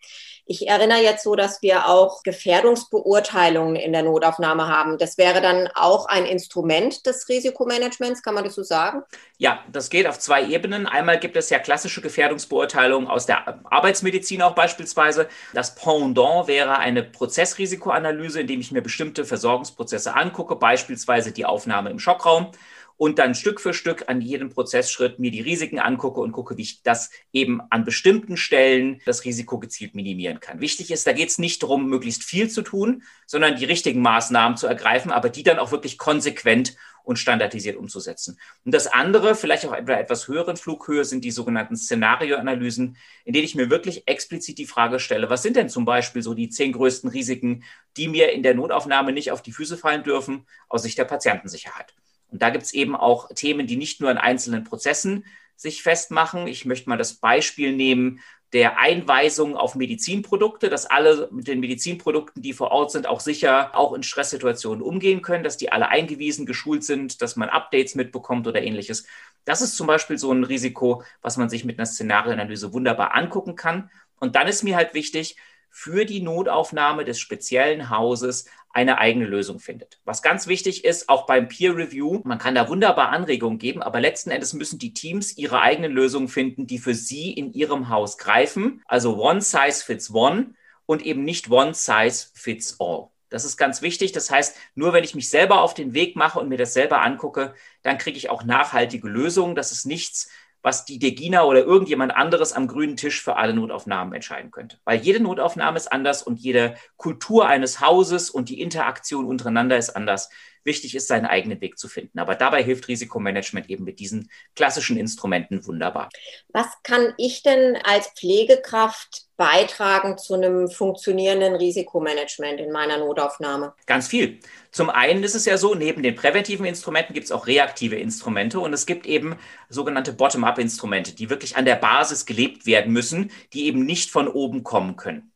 Ich 0.48 0.68
erinnere 0.68 1.02
jetzt 1.02 1.24
so, 1.24 1.36
dass 1.36 1.64
wir 1.64 1.88
auch 1.88 2.22
Gefährdungsbeurteilungen 2.22 3.76
in 3.76 3.94
der 3.94 4.04
Notaufnahme 4.04 4.68
haben. 4.68 5.00
Das 5.00 5.18
wäre 5.18 5.42
dann 5.42 5.68
auch 5.74 6.06
ein 6.06 6.24
Instrument 6.26 7.08
des 7.08 7.28
Risikomanagements, 7.28 8.22
kann 8.22 8.36
man 8.36 8.44
das 8.44 8.54
so 8.54 8.62
sagen? 8.62 9.02
Ja, 9.40 9.64
das 9.72 9.90
geht 9.90 10.06
auf 10.06 10.20
zwei 10.20 10.46
Ebenen. 10.46 10.86
Einmal 10.86 11.20
gibt 11.20 11.36
es 11.36 11.50
ja 11.50 11.58
klassische 11.58 12.00
Gefährdungsbeurteilungen 12.02 13.08
aus 13.08 13.26
der 13.26 13.60
Arbeitsmedizin 13.72 14.44
auch 14.44 14.54
beispielsweise. 14.54 15.28
Das 15.56 15.74
Pendant 15.74 16.48
wäre 16.48 16.78
eine 16.78 17.02
Prozessrisikoanalyse, 17.02 18.42
indem 18.42 18.60
ich 18.60 18.72
mir 18.72 18.84
bestimmte 18.84 19.26
Versorgungsprozesse 19.26 20.16
angucke, 20.16 20.56
beispielsweise 20.58 21.32
die 21.32 21.46
Aufnahme 21.46 21.90
im 21.90 21.98
Schockraum 21.98 22.52
und 22.98 23.20
dann 23.20 23.36
Stück 23.36 23.60
für 23.60 23.74
Stück 23.74 24.06
an 24.08 24.22
jedem 24.22 24.50
Prozessschritt 24.50 25.20
mir 25.20 25.32
die 25.32 25.42
Risiken 25.42 25.80
angucke 25.80 26.22
und 26.22 26.32
gucke, 26.32 26.58
wie 26.58 26.62
ich 26.62 26.82
das 26.84 27.10
eben 27.34 27.62
an 27.70 27.84
bestimmten 27.84 28.38
Stellen 28.38 29.02
das 29.06 29.26
Risiko 29.26 29.60
gezielt 29.60 29.96
minimieren 29.96 30.40
kann. 30.40 30.62
Wichtig 30.62 30.92
ist, 30.92 31.06
da 31.06 31.12
geht 31.12 31.30
es 31.30 31.38
nicht 31.38 31.62
darum, 31.64 31.90
möglichst 31.90 32.24
viel 32.24 32.50
zu 32.50 32.62
tun, 32.62 33.04
sondern 33.26 33.58
die 33.58 33.66
richtigen 33.66 34.02
Maßnahmen 34.02 34.58
zu 34.58 34.68
ergreifen, 34.68 35.12
aber 35.12 35.30
die 35.30 35.44
dann 35.44 35.60
auch 35.60 35.72
wirklich 35.72 35.98
konsequent 35.98 36.76
und 37.04 37.20
standardisiert 37.20 37.78
umzusetzen. 37.78 38.40
Und 38.66 38.74
das 38.74 38.88
andere, 38.88 39.36
vielleicht 39.36 39.66
auch 39.66 39.80
bei 39.82 40.00
etwas 40.00 40.28
höheren 40.28 40.58
Flughöhe, 40.58 41.06
sind 41.06 41.24
die 41.24 41.32
sogenannten 41.32 41.78
Szenarioanalysen, 41.78 42.98
in 43.26 43.34
denen 43.34 43.46
ich 43.46 43.56
mir 43.56 43.70
wirklich 43.70 44.08
explizit 44.08 44.58
die 44.58 44.66
Frage 44.66 45.00
stelle, 45.00 45.30
was 45.30 45.44
sind 45.44 45.56
denn 45.56 45.70
zum 45.70 45.86
Beispiel 45.86 46.24
so 46.24 46.34
die 46.34 46.50
zehn 46.50 46.72
größten 46.72 47.10
Risiken, 47.10 47.64
die 47.96 48.08
mir 48.08 48.32
in 48.32 48.42
der 48.42 48.56
Notaufnahme 48.56 49.12
nicht 49.12 49.32
auf 49.32 49.44
die 49.44 49.52
Füße 49.52 49.78
fallen 49.78 50.04
dürfen, 50.04 50.48
aus 50.68 50.84
Sicht 50.84 50.98
der 50.98 51.06
Patientensicherheit. 51.06 51.94
Und 52.32 52.42
da 52.42 52.50
gibt 52.50 52.66
es 52.66 52.74
eben 52.74 52.96
auch 52.96 53.30
Themen, 53.34 53.68
die 53.68 53.78
nicht 53.78 54.02
nur 54.02 54.12
in 54.12 54.18
einzelnen 54.18 54.64
Prozessen 54.64 55.26
sich 55.56 55.84
festmachen. 55.84 56.48
Ich 56.48 56.66
möchte 56.66 56.90
mal 56.90 56.98
das 56.98 57.16
Beispiel 57.16 57.74
nehmen 57.74 58.20
der 58.54 58.80
Einweisung 58.80 59.58
auf 59.58 59.76
Medizinprodukte, 59.76 60.70
dass 60.70 60.86
alle 60.86 61.28
mit 61.32 61.48
den 61.48 61.60
Medizinprodukten, 61.60 62.42
die 62.42 62.54
vor 62.54 62.72
Ort 62.72 62.92
sind, 62.92 63.06
auch 63.06 63.20
sicher 63.20 63.76
auch 63.76 63.94
in 63.94 64.02
Stresssituationen 64.02 64.82
umgehen 64.82 65.22
können, 65.22 65.44
dass 65.44 65.58
die 65.58 65.74
alle 65.74 65.90
eingewiesen, 65.90 66.46
geschult 66.46 66.86
sind, 66.86 67.22
dass 67.22 67.36
man 67.36 67.50
Updates 67.50 67.96
mitbekommt 67.96 68.48
oder 68.48 68.62
ähnliches. 68.62 69.08
Das 69.44 69.62
ist 69.62 69.76
zum 69.76 69.88
Beispiel 69.88 70.18
so 70.18 70.32
ein 70.32 70.46
Risiko, 70.46 71.04
was 71.22 71.36
man 71.36 71.50
sich 71.50 71.66
mit 71.66 71.78
einer 71.78 71.86
Szenarioanalyse 71.86 72.72
wunderbar 72.72 73.14
angucken 73.14 73.56
kann. 73.56 73.90
Und 74.20 74.38
dann 74.38 74.48
ist 74.48 74.64
mir 74.64 74.78
halt 74.78 74.94
wichtig, 74.94 75.36
für 75.70 76.06
die 76.06 76.22
Notaufnahme 76.22 77.04
des 77.04 77.20
speziellen 77.20 77.90
Hauses 77.90 78.46
eine 78.76 78.98
eigene 78.98 79.26
Lösung 79.26 79.60
findet. 79.60 80.00
Was 80.04 80.22
ganz 80.22 80.48
wichtig 80.48 80.84
ist, 80.84 81.08
auch 81.08 81.26
beim 81.26 81.48
Peer 81.48 81.78
Review, 81.78 82.20
man 82.26 82.38
kann 82.38 82.56
da 82.56 82.68
wunderbar 82.68 83.10
Anregungen 83.10 83.58
geben, 83.58 83.82
aber 83.82 84.02
letzten 84.02 84.32
Endes 84.32 84.54
müssen 84.54 84.80
die 84.80 84.94
Teams 84.94 85.38
ihre 85.38 85.62
eigenen 85.62 85.94
Lösungen 85.94 86.28
finden, 86.28 86.68
die 86.68 86.78
für 86.78 86.94
sie 86.94 87.32
in 87.32 87.54
ihrem 87.54 87.88
Haus 87.88 88.18
greifen. 88.18 88.82
Also 88.86 89.18
One 89.18 89.42
Size 89.42 89.84
Fits 89.84 90.14
One 90.14 90.56
und 90.86 91.06
eben 91.06 91.24
nicht 91.24 91.50
One 91.50 91.74
Size 91.74 92.28
Fits 92.34 92.76
All. 92.80 93.08
Das 93.30 93.46
ist 93.46 93.56
ganz 93.58 93.82
wichtig. 93.82 94.12
Das 94.12 94.30
heißt, 94.30 94.58
nur 94.76 94.92
wenn 94.92 95.06
ich 95.06 95.16
mich 95.16 95.30
selber 95.30 95.62
auf 95.62 95.74
den 95.74 95.94
Weg 95.94 96.18
mache 96.18 96.40
und 96.40 96.50
mir 96.50 96.58
das 96.58 96.74
selber 96.74 97.02
angucke, 97.02 97.54
dann 97.82 97.98
kriege 97.98 98.18
ich 98.18 98.30
auch 98.30 98.44
nachhaltige 98.44 99.08
Lösungen. 99.08 99.56
Das 99.56 99.72
ist 99.72 99.86
nichts, 99.86 100.30
was 100.66 100.84
die 100.84 100.98
Degina 100.98 101.44
oder 101.44 101.64
irgendjemand 101.64 102.16
anderes 102.16 102.52
am 102.52 102.68
grünen 102.68 102.98
Tisch 102.98 103.22
für 103.22 103.36
alle 103.36 103.54
Notaufnahmen 103.54 104.16
entscheiden 104.16 104.50
könnte. 104.50 104.80
Weil 104.84 105.00
jede 105.00 105.20
Notaufnahme 105.22 105.78
ist 105.78 105.92
anders 105.92 106.24
und 106.24 106.40
jede 106.40 106.74
Kultur 106.98 107.48
eines 107.48 107.82
Hauses 107.82 108.32
und 108.32 108.50
die 108.50 108.60
Interaktion 108.60 109.28
untereinander 109.28 109.78
ist 109.78 109.92
anders. 109.92 110.32
Wichtig 110.66 110.96
ist, 110.96 111.08
seinen 111.08 111.28
eigenen 111.28 111.62
Weg 111.62 111.78
zu 111.78 111.88
finden. 111.88 112.18
Aber 112.18 112.36
dabei 112.36 112.64
hilft 112.64 112.88
Risikomanagement 112.88 113.70
eben 113.70 113.84
mit 113.84 114.00
diesen 114.00 114.30
klassischen 114.56 114.98
Instrumenten 114.98 115.66
wunderbar. 115.68 116.10
Was 116.50 116.68
kann 116.82 117.14
ich 117.18 117.44
denn 117.44 117.78
als 117.84 118.08
Pflegekraft 118.08 119.28
beitragen 119.38 120.18
zu 120.18 120.34
einem 120.34 120.68
funktionierenden 120.70 121.56
Risikomanagement 121.56 122.60
in 122.60 122.72
meiner 122.72 122.98
Notaufnahme? 122.98 123.74
Ganz 123.86 124.08
viel. 124.08 124.40
Zum 124.72 124.90
einen 124.90 125.24
ist 125.24 125.36
es 125.36 125.46
ja 125.46 125.58
so, 125.58 125.76
neben 125.76 126.02
den 126.02 126.16
präventiven 126.16 126.66
Instrumenten 126.66 127.14
gibt 127.14 127.26
es 127.26 127.32
auch 127.32 127.46
reaktive 127.46 127.98
Instrumente 127.98 128.60
und 128.60 128.74
es 128.74 128.88
gibt 128.88 129.06
eben 129.06 129.38
sogenannte 129.70 130.14
Bottom-up-Instrumente, 130.14 131.14
die 131.14 131.30
wirklich 131.30 131.58
an 131.58 131.66
der 131.66 131.76
Basis 131.76 132.26
gelebt 132.26 132.66
werden 132.66 132.92
müssen, 132.92 133.32
die 133.54 133.68
eben 133.68 133.86
nicht 133.86 134.10
von 134.10 134.28
oben 134.28 134.64
kommen 134.64 134.96
können. 134.96 135.32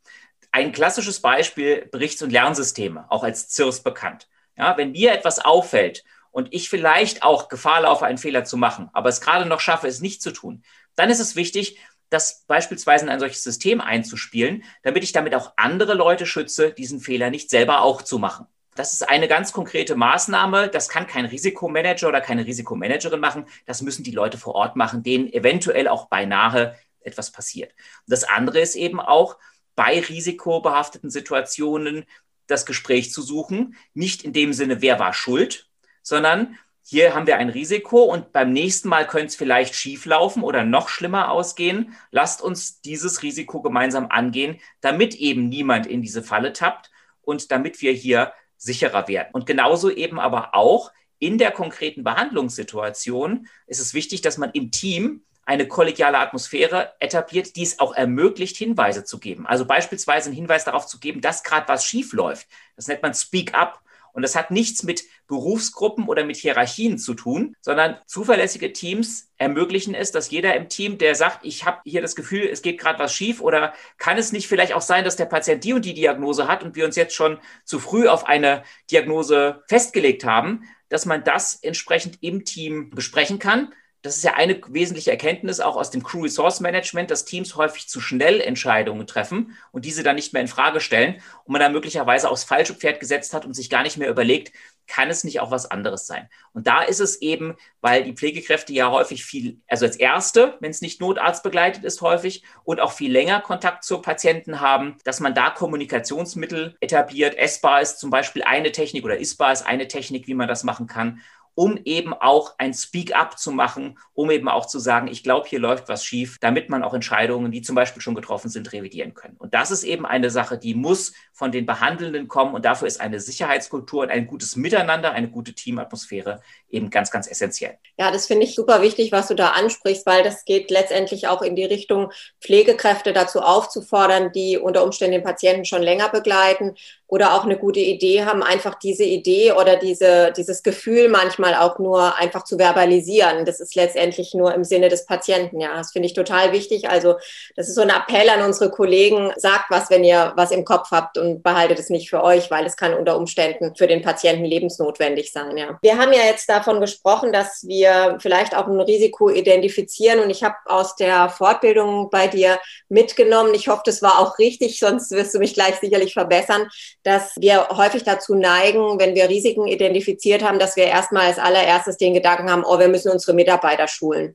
Ein 0.52 0.72
klassisches 0.72 1.20
Beispiel 1.20 1.88
Berichts- 1.92 2.24
und 2.24 2.32
Lernsysteme, 2.32 3.06
auch 3.12 3.24
als 3.24 3.54
CIRS 3.54 3.84
bekannt. 3.84 4.28
Ja, 4.60 4.78
wenn 4.78 4.92
mir 4.92 5.14
etwas 5.14 5.40
auffällt 5.40 6.04
und 6.32 6.54
ich 6.54 6.70
vielleicht 6.70 7.24
auch 7.24 7.48
Gefahr 7.48 7.82
laufe, 7.82 8.06
einen 8.06 8.18
Fehler 8.18 8.44
zu 8.44 8.58
machen, 8.58 8.90
aber 8.94 9.10
es 9.10 9.22
gerade 9.22 9.46
noch 9.46 9.62
schaffe, 9.62 9.88
es 9.88 10.02
nicht 10.02 10.22
zu 10.22 10.32
tun, 10.32 10.64
dann 10.96 11.10
ist 11.10 11.20
es 11.20 11.36
wichtig, 11.36 11.80
das 12.10 12.44
beispielsweise 12.46 13.06
in 13.06 13.10
ein 13.10 13.20
solches 13.20 13.44
System 13.44 13.82
einzuspielen, 13.82 14.64
damit 14.84 15.04
ich 15.04 15.14
damit 15.14 15.34
auch 15.34 15.54
andere 15.56 15.94
Leute 15.94 16.26
schütze, 16.26 16.74
diesen 16.74 17.00
Fehler 17.00 17.30
nicht 17.30 17.50
selber 17.50 17.82
auch 17.82 18.02
zu 18.02 18.20
machen. 18.20 18.48
Das 18.76 18.94
ist 18.94 19.08
eine 19.08 19.28
ganz 19.28 19.54
konkrete 19.54 19.96
Maßnahme. 19.96 20.70
Das 20.70 20.90
kann 20.90 21.08
kein 21.08 21.26
Risikomanager 21.26 22.08
oder 22.08 22.22
keine 22.22 22.46
Risikomanagerin 22.46 23.20
machen. 23.20 23.46
Das 23.66 23.82
müssen 23.82 24.04
die 24.04 24.12
Leute 24.12 24.38
vor 24.38 24.56
Ort 24.56 24.76
machen, 24.76 25.04
denen 25.04 25.32
eventuell 25.32 25.88
auch 25.88 26.08
beinahe 26.08 26.76
etwas 27.02 27.32
passiert. 27.32 27.72
Und 27.72 28.12
das 28.12 28.24
andere 28.24 28.60
ist 28.60 28.76
eben 28.76 29.00
auch, 29.00 29.38
bei 29.76 30.00
risikobehafteten 30.02 31.10
Situationen 31.10 32.06
das 32.50 32.66
Gespräch 32.66 33.12
zu 33.12 33.22
suchen. 33.22 33.76
Nicht 33.94 34.24
in 34.24 34.34
dem 34.34 34.54
Sinne, 34.54 34.82
wer 34.82 35.00
war 35.00 35.14
schuld, 35.14 35.68
sondern 36.02 36.58
hier 36.82 37.14
haben 37.14 37.28
wir 37.28 37.38
ein 37.38 37.50
Risiko 37.50 38.04
und 38.04 38.32
beim 38.32 38.52
nächsten 38.52 38.90
Mal 38.90 39.06
könnte 39.06 39.28
es 39.28 39.36
vielleicht 39.36 39.76
schief 39.76 40.06
laufen 40.06 40.42
oder 40.42 40.64
noch 40.64 40.90
schlimmer 40.90 41.30
ausgehen. 41.30 41.94
Lasst 42.10 42.42
uns 42.42 42.82
dieses 42.82 43.22
Risiko 43.22 43.62
gemeinsam 43.62 44.08
angehen, 44.10 44.60
damit 44.82 45.14
eben 45.14 45.50
niemand 45.50 45.86
in 45.86 46.02
diese 46.02 46.24
Falle 46.24 46.52
tappt 46.52 46.90
und 47.22 47.52
damit 47.52 47.82
wir 47.82 47.92
hier 47.92 48.34
sicherer 48.58 49.08
werden. 49.08 49.30
Und 49.34 49.46
genauso 49.46 49.92
eben 49.92 50.20
aber 50.20 50.56
auch 50.56 50.92
in 51.20 51.38
der 51.38 51.52
konkreten 51.52 52.04
Behandlungssituation 52.04 53.48
ist 53.68 53.80
es 53.80 53.94
wichtig, 53.94 54.22
dass 54.22 54.38
man 54.38 54.50
im 54.52 54.72
Team 54.72 55.24
eine 55.50 55.68
kollegiale 55.68 56.20
Atmosphäre 56.20 56.94
etabliert, 57.00 57.56
die 57.56 57.64
es 57.64 57.80
auch 57.80 57.96
ermöglicht, 57.96 58.56
Hinweise 58.56 59.04
zu 59.04 59.18
geben. 59.18 59.48
Also 59.48 59.66
beispielsweise 59.66 60.28
einen 60.28 60.36
Hinweis 60.36 60.64
darauf 60.64 60.86
zu 60.86 61.00
geben, 61.00 61.22
dass 61.22 61.42
gerade 61.42 61.68
was 61.68 61.84
schief 61.84 62.14
läuft. 62.14 62.48
Das 62.76 62.88
nennt 62.88 63.02
man 63.02 63.16
Speak 63.16 63.56
Up. 63.56 63.82
Und 64.14 64.22
das 64.22 64.36
hat 64.36 64.52
nichts 64.52 64.84
mit 64.84 65.06
Berufsgruppen 65.28 66.08
oder 66.08 66.24
mit 66.24 66.38
Hierarchien 66.38 67.00
zu 67.00 67.16
tun, 67.16 67.56
sondern 67.62 67.98
zuverlässige 68.06 68.74
Teams 68.74 69.32
ermöglichen 69.38 69.96
es, 69.96 70.12
dass 70.12 70.30
jeder 70.30 70.56
im 70.56 70.70
Team, 70.70 71.00
der 71.00 71.16
sagt, 71.16 71.44
ich 71.44 71.66
habe 71.66 71.80
hier 71.84 72.02
das 72.02 72.16
Gefühl, 72.16 72.48
es 72.48 72.62
geht 72.62 72.80
gerade 72.80 73.00
was 73.00 73.14
schief 73.14 73.42
oder 73.42 73.74
kann 73.98 74.20
es 74.20 74.32
nicht 74.32 74.48
vielleicht 74.48 74.74
auch 74.74 74.82
sein, 74.82 75.04
dass 75.04 75.16
der 75.16 75.26
Patient 75.26 75.64
die 75.64 75.74
und 75.74 75.84
die 75.84 75.96
Diagnose 75.96 76.48
hat 76.48 76.64
und 76.64 76.76
wir 76.76 76.86
uns 76.86 76.96
jetzt 76.96 77.16
schon 77.16 77.40
zu 77.66 77.80
früh 77.80 78.08
auf 78.08 78.28
eine 78.28 78.64
Diagnose 78.92 79.64
festgelegt 79.68 80.26
haben, 80.26 80.64
dass 80.90 81.08
man 81.08 81.24
das 81.24 81.56
entsprechend 81.56 82.22
im 82.22 82.46
Team 82.46 82.92
besprechen 82.92 83.40
kann 83.40 83.74
das 84.02 84.16
ist 84.16 84.24
ja 84.24 84.36
eine 84.36 84.60
wesentliche 84.68 85.12
Erkenntnis 85.12 85.60
auch 85.60 85.76
aus 85.76 85.92
dem 85.92 86.04
Crew 86.04 86.22
Resource 86.22 86.62
Management, 86.62 87.12
dass 87.12 87.26
Teams 87.26 87.56
häufig 87.56 87.90
zu 87.90 88.00
schnell 88.00 88.40
Entscheidungen 88.40 89.08
treffen 89.08 89.58
und 89.72 89.84
diese 89.84 90.04
dann 90.04 90.16
nicht 90.16 90.32
mehr 90.32 90.42
in 90.42 90.48
Frage 90.48 90.80
stellen 90.80 91.22
und 91.44 91.52
man 91.52 91.60
dann 91.60 91.74
möglicherweise 91.74 92.30
aufs 92.30 92.46
falsche 92.46 92.76
Pferd 92.76 93.00
gesetzt 93.00 93.34
hat 93.34 93.46
und 93.46 93.54
sich 93.54 93.70
gar 93.70 93.84
nicht 93.84 93.98
mehr 93.98 94.10
überlegt, 94.10 94.54
kann 94.88 95.10
es 95.10 95.24
nicht 95.24 95.40
auch 95.40 95.52
was 95.52 95.70
anderes 95.70 96.08
sein? 96.08 96.30
Und 96.52 96.66
da 96.66 96.82
ist 96.82 97.00
es 97.00 97.22
eben, 97.22 97.56
weil 97.80 98.04
die 98.04 98.14
Pflegekräfte 98.14 98.74
ja 98.74 98.90
häufig 98.90 99.24
viel, 99.24 99.62
also 99.68 99.86
als 99.86 99.96
Erste, 99.96 100.58
wenn 100.62 100.72
es 100.72 100.82
nicht 100.82 101.00
Notarzt 101.00 101.44
begleitet 101.44 101.84
ist, 101.84 102.02
häufig 102.02 102.44
und 102.64 102.80
auch 102.80 102.92
viel 102.92 103.12
länger 103.12 103.40
Kontakt 103.40 103.84
zu 103.84 104.02
Patienten 104.02 104.62
haben, 104.62 104.98
dass 105.04 105.20
man 105.20 105.36
da 105.36 105.52
Kommunikationsmittel 105.52 106.76
etabliert. 106.80 107.38
S-Bar 107.38 107.82
ist 107.82 108.00
zum 108.00 108.10
Beispiel 108.10 108.44
eine 108.44 108.72
Technik 108.72 109.06
oder 109.06 109.20
ISBAR 109.20 109.54
ist 109.54 109.66
eine 109.66 109.88
Technik, 109.88 110.28
wie 110.28 110.34
man 110.34 110.48
das 110.48 110.64
machen 110.64 110.88
kann 110.88 111.22
um 111.60 111.78
eben 111.84 112.14
auch 112.14 112.56
ein 112.58 112.74
Speak-up 112.74 113.38
zu 113.38 113.52
machen, 113.52 114.00
um 114.14 114.32
eben 114.32 114.48
auch 114.48 114.66
zu 114.66 114.80
sagen, 114.80 115.10
ich 115.10 115.24
glaube, 115.24 115.46
hier 115.46 115.60
läuft 115.60 115.90
was 115.90 116.06
schief, 116.06 116.38
damit 116.40 116.70
man 116.70 116.84
auch 116.84 116.94
Entscheidungen, 116.94 117.52
die 117.52 117.62
zum 117.62 117.76
Beispiel 117.76 118.02
schon 118.02 118.16
getroffen 118.16 118.48
sind, 118.48 118.72
revidieren 118.72 119.14
können. 119.14 119.36
Und 119.38 119.54
das 119.54 119.70
ist 119.70 119.84
eben 119.84 120.06
eine 120.06 120.30
Sache, 120.30 120.58
die 120.58 120.74
muss 120.74 121.12
von 121.34 121.52
den 121.52 121.66
Behandelnden 121.66 122.30
kommen 122.30 122.56
und 122.56 122.64
dafür 122.64 122.88
ist 122.88 123.02
eine 123.02 123.20
Sicherheitskultur 123.20 124.04
und 124.04 124.10
ein 124.10 124.26
gutes 124.26 124.56
Miteinander, 124.56 125.12
eine 125.12 125.30
gute 125.30 125.54
Teamatmosphäre 125.54 126.42
eben 126.70 126.90
ganz, 126.90 127.12
ganz 127.12 127.30
essentiell. 127.30 127.78
Ja, 127.98 128.10
das 128.10 128.26
finde 128.26 128.46
ich 128.46 128.56
super 128.56 128.82
wichtig, 128.82 129.12
was 129.12 129.28
du 129.28 129.34
da 129.34 129.50
ansprichst, 129.50 130.06
weil 130.06 130.24
das 130.24 130.46
geht 130.46 130.72
letztendlich 130.72 131.28
auch 131.28 131.42
in 131.42 131.58
die 131.58 131.66
Richtung, 131.66 132.14
Pflegekräfte 132.40 133.12
dazu 133.12 133.42
aufzufordern, 133.42 134.32
die 134.32 134.58
unter 134.58 134.86
Umständen 134.86 135.16
den 135.16 135.24
Patienten 135.24 135.66
schon 135.66 135.82
länger 135.82 136.08
begleiten, 136.08 136.76
oder 137.10 137.34
auch 137.34 137.44
eine 137.44 137.58
gute 137.58 137.80
Idee 137.80 138.24
haben, 138.24 138.44
einfach 138.44 138.76
diese 138.76 139.04
Idee 139.04 139.52
oder 139.54 139.78
diese, 139.78 140.32
dieses 140.38 140.62
Gefühl 140.62 141.10
manchmal 141.10 141.56
auch 141.56 141.80
nur 141.80 142.16
einfach 142.18 142.44
zu 142.44 142.60
verbalisieren. 142.60 143.46
Das 143.46 143.60
ist 143.60 143.74
letztendlich 143.74 144.36
nur 144.36 144.54
im 144.54 144.64
Sinne 144.64 144.90
des 144.90 145.08
Patienten. 145.08 145.60
Ja, 145.60 145.76
das 145.76 145.92
finde 145.92 146.06
ich 146.06 146.14
total 146.14 146.52
wichtig. 146.52 146.88
Also 146.88 147.16
das 147.56 147.68
ist 147.68 147.74
so 147.74 147.82
ein 147.82 147.90
Appell 147.90 148.30
an 148.30 148.44
unsere 148.44 148.70
Kollegen. 148.70 149.34
Sagt 149.38 149.72
was, 149.72 149.90
wenn 149.90 150.04
ihr 150.04 150.34
was 150.36 150.52
im 150.52 150.64
Kopf 150.64 150.92
habt 150.92 151.18
und 151.18 151.42
behaltet 151.42 151.80
es 151.80 151.90
nicht 151.90 152.12
für 152.12 152.24
euch, 152.24 152.52
weil 152.52 152.68
es 152.68 152.78
kann 152.78 152.94
unter 152.94 153.18
Umständen 153.18 153.76
für 153.76 153.88
den 153.88 154.04
Patienten 154.04 154.46
lebensnotwendig 154.46 155.32
sein. 155.32 155.58
Ja. 155.58 155.80
Wir 155.82 155.98
haben 155.98 156.14
ja 156.14 156.26
jetzt 156.26 156.48
davon 156.48 156.80
gesprochen, 156.80 157.34
dass 157.34 157.66
wir 157.66 158.20
vielleicht 158.22 158.56
auch 158.56 158.68
ein 158.68 158.80
Risiko 158.80 159.32
identifizieren 159.32 160.20
und 160.20 160.30
ich 160.30 160.44
habe 160.44 160.58
aus 160.66 160.96
der 160.96 161.30
Fortbildung 161.30 162.12
bei 162.12 162.28
dir 162.28 162.60
mitgenommen. 162.88 163.56
Ich 163.56 163.68
hoffe, 163.68 163.82
das 163.86 164.04
war 164.04 164.20
auch 164.20 164.38
richtig, 164.38 164.78
sonst 164.78 165.10
wirst 165.10 165.34
du 165.34 165.40
mich 165.40 165.56
gleich 165.56 165.78
sicherlich 165.78 166.14
verbessern 166.14 166.70
dass 167.04 167.34
wir 167.38 167.70
häufig 167.70 168.04
dazu 168.04 168.36
neigen, 168.36 169.00
wenn 169.00 169.16
wir 169.16 169.30
Risiken 169.30 169.68
identifiziert 169.68 170.44
haben, 170.44 170.60
dass 170.60 170.76
wir 170.76 170.86
erstmal 170.86 171.28
als 171.28 171.40
allererstes 171.40 171.98
den 171.98 172.14
Gedanken 172.14 172.50
haben, 172.52 172.64
oh, 172.66 172.80
wir 172.80 172.88
müssen 172.88 173.12
unsere 173.12 173.34
Mitarbeiter 173.34 173.88
schulen 173.88 174.34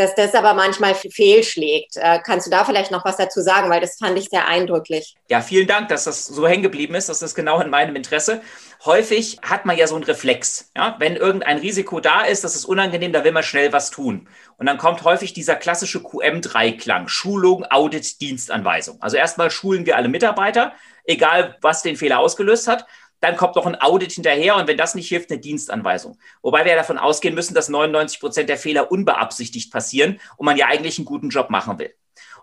dass 0.00 0.14
das 0.14 0.34
aber 0.34 0.54
manchmal 0.54 0.94
fehlschlägt. 0.94 1.96
Äh, 1.96 2.20
kannst 2.24 2.46
du 2.46 2.50
da 2.50 2.64
vielleicht 2.64 2.90
noch 2.90 3.04
was 3.04 3.18
dazu 3.18 3.40
sagen, 3.42 3.68
weil 3.68 3.80
das 3.80 3.98
fand 3.98 4.18
ich 4.18 4.30
sehr 4.30 4.48
eindrücklich. 4.48 5.14
Ja, 5.28 5.42
vielen 5.42 5.66
Dank, 5.66 5.88
dass 5.88 6.04
das 6.04 6.24
so 6.24 6.48
hängen 6.48 6.62
geblieben 6.62 6.94
ist. 6.94 7.08
Das 7.08 7.20
ist 7.20 7.34
genau 7.34 7.60
in 7.60 7.68
meinem 7.68 7.94
Interesse. 7.96 8.40
Häufig 8.84 9.38
hat 9.42 9.66
man 9.66 9.76
ja 9.76 9.86
so 9.86 9.96
einen 9.96 10.04
Reflex. 10.04 10.70
Ja? 10.74 10.96
Wenn 10.98 11.16
irgendein 11.16 11.58
Risiko 11.58 12.00
da 12.00 12.22
ist, 12.22 12.44
das 12.44 12.56
ist 12.56 12.64
unangenehm, 12.64 13.12
da 13.12 13.24
will 13.24 13.32
man 13.32 13.42
schnell 13.42 13.72
was 13.74 13.90
tun. 13.90 14.26
Und 14.56 14.66
dann 14.66 14.78
kommt 14.78 15.04
häufig 15.04 15.34
dieser 15.34 15.56
klassische 15.56 16.02
QM-Dreiklang, 16.02 17.08
Schulung, 17.08 17.66
Audit, 17.68 18.20
Dienstanweisung. 18.22 19.02
Also 19.02 19.18
erstmal 19.18 19.50
schulen 19.50 19.84
wir 19.84 19.96
alle 19.96 20.08
Mitarbeiter, 20.08 20.72
egal 21.04 21.56
was 21.60 21.82
den 21.82 21.96
Fehler 21.96 22.18
ausgelöst 22.18 22.68
hat. 22.68 22.86
Dann 23.20 23.36
kommt 23.36 23.56
noch 23.56 23.66
ein 23.66 23.80
Audit 23.80 24.12
hinterher 24.12 24.56
und 24.56 24.66
wenn 24.66 24.78
das 24.78 24.94
nicht 24.94 25.08
hilft, 25.08 25.30
eine 25.30 25.40
Dienstanweisung. 25.40 26.18
Wobei 26.42 26.64
wir 26.64 26.74
davon 26.74 26.98
ausgehen 26.98 27.34
müssen, 27.34 27.54
dass 27.54 27.68
99 27.68 28.18
Prozent 28.18 28.48
der 28.48 28.56
Fehler 28.56 28.90
unbeabsichtigt 28.90 29.70
passieren 29.70 30.18
und 30.36 30.46
man 30.46 30.56
ja 30.56 30.66
eigentlich 30.66 30.98
einen 30.98 31.04
guten 31.04 31.28
Job 31.28 31.50
machen 31.50 31.78
will. 31.78 31.94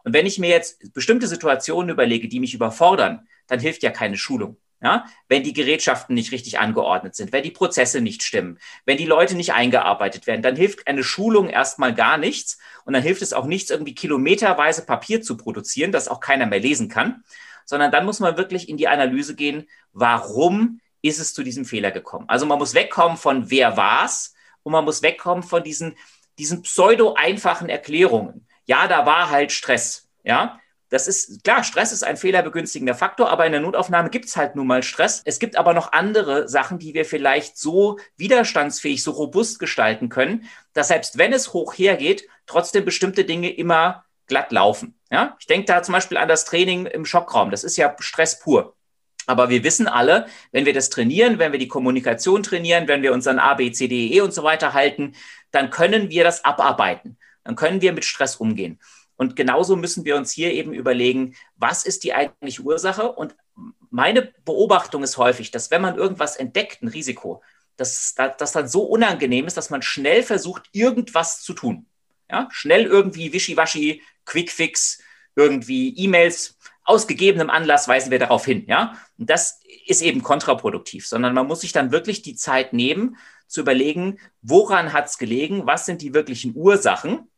Und 0.04 0.14
wenn 0.14 0.26
ich 0.26 0.40
mir 0.40 0.50
jetzt 0.50 0.94
bestimmte 0.94 1.28
Situationen 1.28 1.90
überlege, 1.90 2.28
die 2.28 2.40
mich 2.40 2.54
überfordern, 2.54 3.28
dann 3.48 3.60
hilft 3.60 3.84
ja 3.84 3.90
keine 3.90 4.18
Schulung. 4.18 4.58
Ja, 4.80 5.06
wenn 5.28 5.42
die 5.42 5.54
Gerätschaften 5.54 6.14
nicht 6.14 6.32
richtig 6.32 6.60
angeordnet 6.60 7.16
sind, 7.16 7.34
wenn 7.34 7.42
die 7.42 7.50
Prozesse 7.50 8.00
nicht 8.00 8.22
stimmen, 8.22 8.60
wenn 8.86 8.98
die 8.98 9.08
Leute 9.08 9.34
nicht 9.34 9.54
eingearbeitet 9.54 10.28
werden, 10.28 10.44
dann 10.44 10.56
hilft 10.56 10.86
eine 10.86 11.04
Schulung 11.04 11.50
erstmal 11.50 11.96
gar 11.96 12.20
nichts. 12.20 12.60
Und 12.86 12.94
dann 12.94 13.02
hilft 13.02 13.24
es 13.24 13.34
auch 13.34 13.46
nichts, 13.46 13.72
irgendwie 13.72 13.96
kilometerweise 13.96 14.86
Papier 14.86 15.24
zu 15.24 15.36
produzieren, 15.36 15.92
das 15.92 16.08
auch 16.08 16.20
keiner 16.20 16.46
mehr 16.46 16.60
lesen 16.60 16.90
kann, 16.90 17.24
sondern 17.68 17.92
dann 17.92 18.06
muss 18.06 18.20
man 18.20 18.38
wirklich 18.38 18.68
in 18.68 18.78
die 18.78 18.88
Analyse 18.88 19.36
gehen, 19.36 19.68
warum 19.92 20.80
ist 21.04 21.20
es 21.20 21.34
zu 21.34 21.44
diesem 21.44 21.66
Fehler 21.66 21.92
gekommen. 21.92 22.26
Also 22.28 22.46
man 22.48 22.58
muss 22.58 22.74
wegkommen 22.74 23.18
von 23.18 23.52
wer 23.52 23.78
war's 23.78 24.34
und 24.64 24.72
man 24.72 24.86
muss 24.86 25.04
wegkommen 25.04 25.44
von 25.44 25.64
diesen, 25.64 25.96
diesen 26.40 26.64
pseudo-einfachen 26.64 27.70
Erklärungen. 27.70 28.48
Ja, 28.66 28.88
da 28.88 29.06
war 29.06 29.30
halt 29.30 29.52
Stress. 29.52 30.10
Ja, 30.24 30.60
das 30.90 31.08
ist 31.08 31.44
klar, 31.44 31.64
Stress 31.64 31.92
ist 31.92 32.04
ein 32.04 32.16
fehlerbegünstigender 32.16 32.96
Faktor, 32.96 33.30
aber 33.30 33.46
in 33.46 33.52
der 33.52 33.62
Notaufnahme 33.62 34.10
gibt 34.10 34.26
es 34.26 34.38
halt 34.38 34.56
nun 34.56 34.68
mal 34.68 34.84
Stress. 34.84 35.22
Es 35.26 35.40
gibt 35.40 35.58
aber 35.58 35.74
noch 35.74 35.92
andere 35.92 36.48
Sachen, 36.48 36.80
die 36.80 36.94
wir 36.94 37.04
vielleicht 37.04 37.58
so 37.58 38.00
widerstandsfähig, 38.16 39.04
so 39.04 39.12
robust 39.12 39.60
gestalten 39.60 40.08
können, 40.08 40.46
dass 40.74 40.88
selbst 40.88 41.18
wenn 41.18 41.34
es 41.34 41.52
hoch 41.52 41.74
hergeht, 41.74 42.28
trotzdem 42.46 42.86
bestimmte 42.86 43.26
Dinge 43.26 43.50
immer 43.50 44.06
glatt 44.28 44.52
laufen. 44.52 45.00
Ja? 45.10 45.36
Ich 45.40 45.48
denke 45.48 45.66
da 45.66 45.82
zum 45.82 45.94
Beispiel 45.94 46.18
an 46.18 46.28
das 46.28 46.46
Training 46.46 46.86
im 46.86 47.06
Schockraum. 47.06 47.52
Das 47.52 47.64
ist 47.64 47.78
ja 47.78 47.96
Stress 48.00 48.40
pur. 48.40 48.76
Aber 49.26 49.50
wir 49.50 49.64
wissen 49.64 49.88
alle, 49.88 50.28
wenn 50.52 50.66
wir 50.66 50.74
das 50.74 50.90
trainieren, 50.90 51.38
wenn 51.38 51.52
wir 51.52 51.60
die 51.60 51.68
Kommunikation 51.68 52.44
trainieren, 52.44 52.88
wenn 52.88 53.02
wir 53.02 53.12
uns 53.12 53.28
an 53.28 53.40
A, 53.40 53.56
B, 53.56 53.72
C, 53.72 53.88
D, 53.88 54.14
E 54.14 54.22
und 54.22 54.34
so 54.34 54.44
weiter 54.44 54.74
halten, 54.74 55.16
dann 55.52 55.70
können 55.70 56.10
wir 56.10 56.24
das 56.24 56.46
abarbeiten. 56.46 57.18
Dann 57.44 57.56
können 57.56 57.82
wir 57.82 57.92
mit 57.92 58.06
Stress 58.06 58.38
umgehen. 58.38 58.80
Und 59.18 59.36
genauso 59.36 59.76
müssen 59.76 60.06
wir 60.06 60.16
uns 60.16 60.32
hier 60.32 60.54
eben 60.54 60.74
überlegen, 60.74 61.36
was 61.56 61.86
ist 61.86 62.04
die 62.04 62.14
eigentliche 62.14 62.62
Ursache? 62.62 63.12
Und 63.12 63.36
meine 63.90 64.32
Beobachtung 64.46 65.04
ist 65.04 65.18
häufig, 65.18 65.52
dass 65.52 65.72
wenn 65.72 65.82
man 65.82 65.98
irgendwas 65.98 66.36
entdeckt, 66.38 66.82
ein 66.82 66.88
Risiko, 66.88 67.42
dass 67.76 68.16
das 68.16 68.52
dann 68.52 68.68
so 68.68 68.84
unangenehm 68.84 69.48
ist, 69.48 69.58
dass 69.58 69.70
man 69.70 69.82
schnell 69.82 70.24
versucht, 70.24 70.70
irgendwas 70.72 71.42
zu 71.42 71.54
tun. 71.54 71.88
Ja, 72.30 72.48
schnell 72.52 72.84
irgendwie 72.84 73.32
wischiwaschi, 73.34 74.02
Quickfix, 74.28 75.00
irgendwie 75.36 75.96
E-Mails. 75.98 76.58
Aus 76.84 77.08
gegebenem 77.08 77.50
Anlass 77.50 77.88
weisen 77.88 78.12
wir 78.12 78.20
darauf 78.20 78.46
hin. 78.46 78.66
Ja, 78.68 78.94
und 79.18 79.30
das 79.30 79.60
ist 79.88 80.02
eben 80.02 80.22
kontraproduktiv, 80.22 81.08
sondern 81.08 81.34
man 81.34 81.48
muss 81.48 81.62
sich 81.62 81.72
dann 81.72 81.92
wirklich 81.92 82.22
die 82.22 82.36
Zeit 82.36 82.74
nehmen, 82.74 83.18
zu 83.48 83.62
überlegen, 83.62 84.20
woran 84.42 84.94
hat 84.94 85.08
es 85.08 85.18
gelegen, 85.18 85.66
was 85.66 85.86
sind 85.86 86.02
die 86.02 86.14
wirklichen 86.14 86.54
Ursachen. 86.56 87.30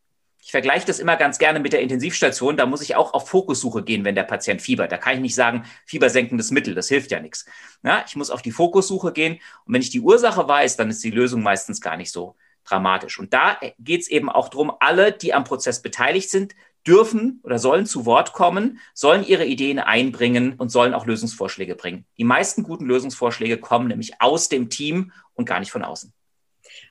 Ich 0.42 0.52
vergleiche 0.52 0.88
das 0.88 1.00
immer 1.00 1.16
ganz 1.18 1.38
gerne 1.38 1.60
mit 1.60 1.74
der 1.74 1.82
Intensivstation. 1.82 2.58
Da 2.58 2.66
muss 2.66 2.82
ich 2.82 2.96
auch 2.96 3.14
auf 3.14 3.30
Fokussuche 3.30 3.84
gehen, 3.84 4.06
wenn 4.06 4.16
der 4.16 4.24
Patient 4.24 4.62
fiebert. 4.62 4.92
Da 4.92 4.98
kann 4.98 5.16
ich 5.16 5.20
nicht 5.20 5.36
sagen, 5.36 5.66
fiebersenkendes 5.86 6.50
Mittel, 6.52 6.74
das 6.74 6.88
hilft 6.88 7.12
ja 7.12 7.20
nichts. 7.20 7.46
Ja, 7.84 8.04
ich 8.08 8.16
muss 8.16 8.32
auf 8.32 8.42
die 8.42 8.52
Fokussuche 8.52 9.12
gehen. 9.12 9.40
Und 9.66 9.74
wenn 9.74 9.82
ich 9.82 9.90
die 9.92 10.00
Ursache 10.00 10.48
weiß, 10.48 10.78
dann 10.78 10.90
ist 10.90 11.04
die 11.04 11.12
Lösung 11.12 11.44
meistens 11.44 11.82
gar 11.82 11.98
nicht 11.98 12.12
so 12.12 12.36
dramatisch. 12.64 13.20
Und 13.20 13.34
da 13.34 13.60
geht 13.80 14.02
es 14.02 14.08
eben 14.08 14.30
auch 14.30 14.50
darum, 14.50 14.72
alle, 14.80 15.12
die 15.12 15.34
am 15.34 15.44
Prozess 15.44 15.82
beteiligt 15.82 16.30
sind, 16.30 16.56
dürfen 16.88 17.40
oder 17.44 17.60
sollen 17.60 17.86
zu 17.86 18.06
Wort 18.06 18.34
kommen, 18.34 18.80
sollen 18.94 19.26
ihre 19.26 19.46
Ideen 19.46 19.80
einbringen 19.80 20.56
und 20.58 20.70
sollen 20.70 20.94
auch 20.94 21.06
Lösungsvorschläge 21.06 21.76
bringen. 21.76 22.06
Die 22.18 22.24
meisten 22.24 22.64
guten 22.64 22.86
Lösungsvorschläge 22.86 23.58
kommen 23.58 23.88
nämlich 23.88 24.22
aus 24.22 24.50
dem 24.50 24.70
Team 24.70 25.12
und 25.34 25.46
gar 25.46 25.60
nicht 25.60 25.72
von 25.72 25.84
außen. 25.84 26.14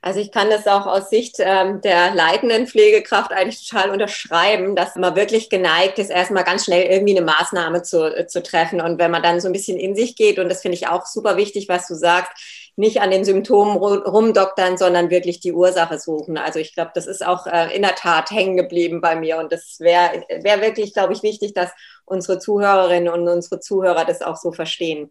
Also 0.01 0.21
ich 0.21 0.31
kann 0.31 0.51
das 0.51 0.67
auch 0.67 0.87
aus 0.87 1.11
Sicht 1.11 1.37
ähm, 1.39 1.81
der 1.81 2.15
leitenden 2.15 2.67
Pflegekraft 2.67 3.33
eigentlich 3.33 3.67
total 3.67 3.91
unterschreiben, 3.91 4.77
dass 4.77 4.95
man 4.97 5.17
wirklich 5.17 5.51
geneigt 5.51 5.99
ist, 5.99 6.11
erstmal 6.11 6.45
ganz 6.45 6.65
schnell 6.65 6.85
irgendwie 6.91 7.17
eine 7.17 7.27
Maßnahme 7.27 7.83
zu, 7.83 8.05
äh, 8.17 8.27
zu 8.27 8.43
treffen. 8.43 8.81
Und 8.81 8.99
wenn 8.99 9.11
man 9.11 9.23
dann 9.23 9.41
so 9.41 9.49
ein 9.49 9.53
bisschen 9.53 9.79
in 9.79 9.97
sich 9.97 10.17
geht, 10.17 10.39
und 10.39 10.49
das 10.49 10.63
finde 10.63 10.77
ich 10.77 10.89
auch 10.89 11.07
super 11.07 11.37
wichtig, 11.37 11.69
was 11.69 11.89
du 11.89 11.95
sagst, 11.95 12.33
nicht 12.79 13.01
an 13.01 13.11
den 13.11 13.25
Symptomen 13.25 13.77
rumdoktern, 13.77 14.79
sondern 14.79 15.11
wirklich 15.11 15.41
die 15.41 15.53
Ursache 15.53 15.99
suchen. 15.99 16.39
Also 16.39 16.61
ich 16.61 16.75
glaube, 16.75 16.93
das 16.95 17.09
ist 17.09 17.27
auch 17.27 17.49
äh, 17.49 17.75
in 17.75 17.83
der 17.83 17.97
Tat 17.97 18.31
hängen 18.31 18.57
geblieben 18.57 19.01
bei 19.01 19.17
mir. 19.17 19.39
Und 19.39 19.51
das 19.51 19.81
wäre 19.81 20.25
wär 20.43 20.61
wirklich, 20.61 20.95
glaube 20.95 21.13
ich, 21.13 21.25
wichtig, 21.25 21.55
dass 21.55 21.73
unsere 22.05 22.39
Zuhörerinnen 22.39 23.13
und 23.13 23.27
unsere 23.27 23.59
Zuhörer 23.59 24.05
das 24.05 24.23
auch 24.23 24.37
so 24.37 24.53
verstehen. 24.53 25.11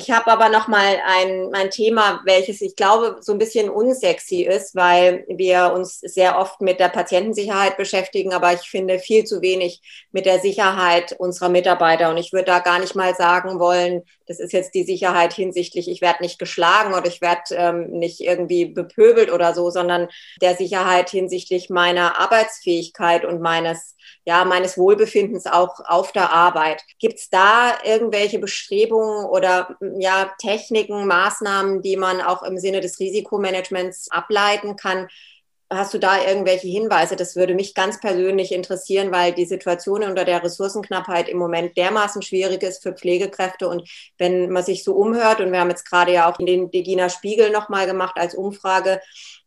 Ich 0.00 0.12
habe 0.12 0.30
aber 0.30 0.48
noch 0.48 0.68
mal 0.68 1.00
ein, 1.04 1.52
ein 1.54 1.70
Thema, 1.70 2.20
welches 2.24 2.60
ich 2.60 2.76
glaube 2.76 3.16
so 3.20 3.32
ein 3.32 3.38
bisschen 3.38 3.68
unsexy 3.68 4.42
ist, 4.42 4.76
weil 4.76 5.24
wir 5.26 5.72
uns 5.72 5.98
sehr 5.98 6.38
oft 6.38 6.60
mit 6.60 6.78
der 6.78 6.88
Patientensicherheit 6.88 7.76
beschäftigen, 7.76 8.32
aber 8.32 8.52
ich 8.52 8.60
finde 8.60 9.00
viel 9.00 9.24
zu 9.24 9.42
wenig 9.42 9.82
mit 10.12 10.24
der 10.24 10.38
Sicherheit 10.38 11.16
unserer 11.18 11.48
Mitarbeiter. 11.48 12.10
Und 12.10 12.16
ich 12.16 12.32
würde 12.32 12.44
da 12.44 12.60
gar 12.60 12.78
nicht 12.78 12.94
mal 12.94 13.12
sagen 13.16 13.58
wollen, 13.58 14.02
das 14.28 14.38
ist 14.38 14.52
jetzt 14.52 14.72
die 14.76 14.84
Sicherheit 14.84 15.32
hinsichtlich, 15.32 15.88
ich 15.88 16.00
werde 16.00 16.22
nicht 16.22 16.38
geschlagen 16.38 16.94
oder 16.94 17.08
ich 17.08 17.20
werde 17.20 17.56
ähm, 17.56 17.90
nicht 17.90 18.20
irgendwie 18.20 18.66
bepöbelt 18.66 19.32
oder 19.32 19.52
so, 19.52 19.68
sondern 19.68 20.06
der 20.40 20.54
Sicherheit 20.54 21.10
hinsichtlich 21.10 21.70
meiner 21.70 22.20
Arbeitsfähigkeit 22.20 23.24
und 23.24 23.40
meines 23.40 23.96
ja, 24.24 24.44
meines 24.44 24.76
Wohlbefindens 24.76 25.46
auch 25.46 25.80
auf 25.84 26.12
der 26.12 26.32
Arbeit. 26.32 26.82
Gibt 26.98 27.18
es 27.18 27.30
da 27.30 27.78
irgendwelche 27.84 28.38
Bestrebungen 28.38 29.24
oder 29.24 29.76
ja, 29.98 30.32
Techniken, 30.38 31.06
Maßnahmen, 31.06 31.82
die 31.82 31.96
man 31.96 32.20
auch 32.20 32.42
im 32.42 32.58
Sinne 32.58 32.80
des 32.80 32.98
Risikomanagements 32.98 34.10
ableiten 34.10 34.76
kann? 34.76 35.08
Hast 35.70 35.92
du 35.92 35.98
da 35.98 36.24
irgendwelche 36.24 36.66
Hinweise? 36.66 37.14
Das 37.14 37.36
würde 37.36 37.54
mich 37.54 37.74
ganz 37.74 38.00
persönlich 38.00 38.52
interessieren, 38.52 39.12
weil 39.12 39.32
die 39.34 39.44
Situation 39.44 40.02
unter 40.02 40.24
der 40.24 40.42
Ressourcenknappheit 40.42 41.28
im 41.28 41.36
Moment 41.36 41.76
dermaßen 41.76 42.22
schwierig 42.22 42.62
ist 42.62 42.82
für 42.82 42.94
Pflegekräfte. 42.94 43.68
Und 43.68 43.86
wenn 44.16 44.50
man 44.50 44.64
sich 44.64 44.82
so 44.82 44.94
umhört, 44.94 45.40
und 45.40 45.52
wir 45.52 45.60
haben 45.60 45.68
jetzt 45.68 45.84
gerade 45.84 46.12
ja 46.12 46.30
auch 46.30 46.38
den 46.38 46.70
Degina 46.70 47.10
Spiegel 47.10 47.50
nochmal 47.50 47.86
gemacht 47.86 48.16
als 48.16 48.34
Umfrage, 48.34 49.00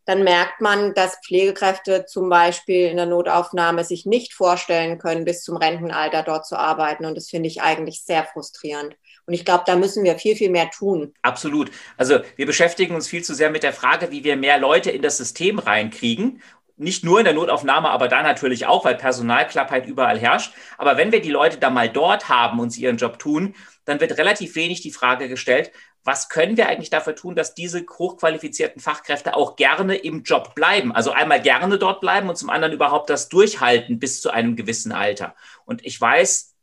dann 0.05 0.23
merkt 0.23 0.61
man, 0.61 0.93
dass 0.93 1.19
Pflegekräfte 1.25 2.05
zum 2.05 2.29
Beispiel 2.29 2.87
in 2.87 2.97
der 2.97 3.05
Notaufnahme 3.05 3.83
sich 3.83 4.05
nicht 4.05 4.33
vorstellen 4.33 4.97
können, 4.97 5.25
bis 5.25 5.43
zum 5.43 5.57
Rentenalter 5.57 6.23
dort 6.23 6.45
zu 6.45 6.57
arbeiten. 6.57 7.05
Und 7.05 7.15
das 7.15 7.29
finde 7.29 7.47
ich 7.47 7.61
eigentlich 7.61 8.03
sehr 8.03 8.23
frustrierend. 8.23 8.95
Und 9.25 9.33
ich 9.33 9.45
glaube, 9.45 9.63
da 9.67 9.75
müssen 9.75 10.03
wir 10.03 10.17
viel, 10.17 10.35
viel 10.35 10.49
mehr 10.49 10.69
tun. 10.71 11.13
Absolut. 11.21 11.71
Also 11.97 12.19
wir 12.35 12.45
beschäftigen 12.45 12.95
uns 12.95 13.07
viel 13.07 13.23
zu 13.23 13.35
sehr 13.35 13.51
mit 13.51 13.63
der 13.63 13.73
Frage, 13.73 14.11
wie 14.11 14.23
wir 14.23 14.35
mehr 14.35 14.57
Leute 14.57 14.89
in 14.89 15.01
das 15.01 15.17
System 15.17 15.59
reinkriegen. 15.59 16.41
Nicht 16.77 17.03
nur 17.03 17.19
in 17.19 17.25
der 17.25 17.35
Notaufnahme, 17.35 17.89
aber 17.89 18.07
da 18.07 18.23
natürlich 18.23 18.65
auch, 18.65 18.85
weil 18.85 18.95
Personalklappheit 18.95 19.85
überall 19.85 20.17
herrscht. 20.17 20.51
Aber 20.79 20.97
wenn 20.97 21.11
wir 21.11 21.21
die 21.21 21.29
Leute 21.29 21.59
da 21.59 21.69
mal 21.69 21.89
dort 21.89 22.27
haben 22.27 22.59
und 22.59 22.71
sie 22.71 22.81
ihren 22.81 22.97
Job 22.97 23.19
tun, 23.19 23.53
dann 23.85 23.99
wird 23.99 24.17
relativ 24.17 24.55
wenig 24.55 24.81
die 24.81 24.91
Frage 24.91 25.29
gestellt, 25.29 25.71
was 26.03 26.29
können 26.29 26.57
wir 26.57 26.67
eigentlich 26.67 26.89
dafür 26.89 27.15
tun, 27.15 27.35
dass 27.35 27.53
diese 27.53 27.85
hochqualifizierten 27.85 28.81
Fachkräfte 28.81 29.35
auch 29.35 29.55
gerne 29.55 29.95
im 29.95 30.23
Job 30.23 30.55
bleiben? 30.55 30.91
Also 30.91 31.11
einmal 31.11 31.41
gerne 31.41 31.77
dort 31.77 32.01
bleiben 32.01 32.29
und 32.29 32.37
zum 32.37 32.49
anderen 32.49 32.73
überhaupt 32.73 33.09
das 33.09 33.29
durchhalten 33.29 33.99
bis 33.99 34.21
zu 34.21 34.31
einem 34.31 34.55
gewissen 34.55 34.91
Alter. 34.91 35.35
Und 35.65 35.85
ich 35.85 35.99
weiß, 35.99 36.55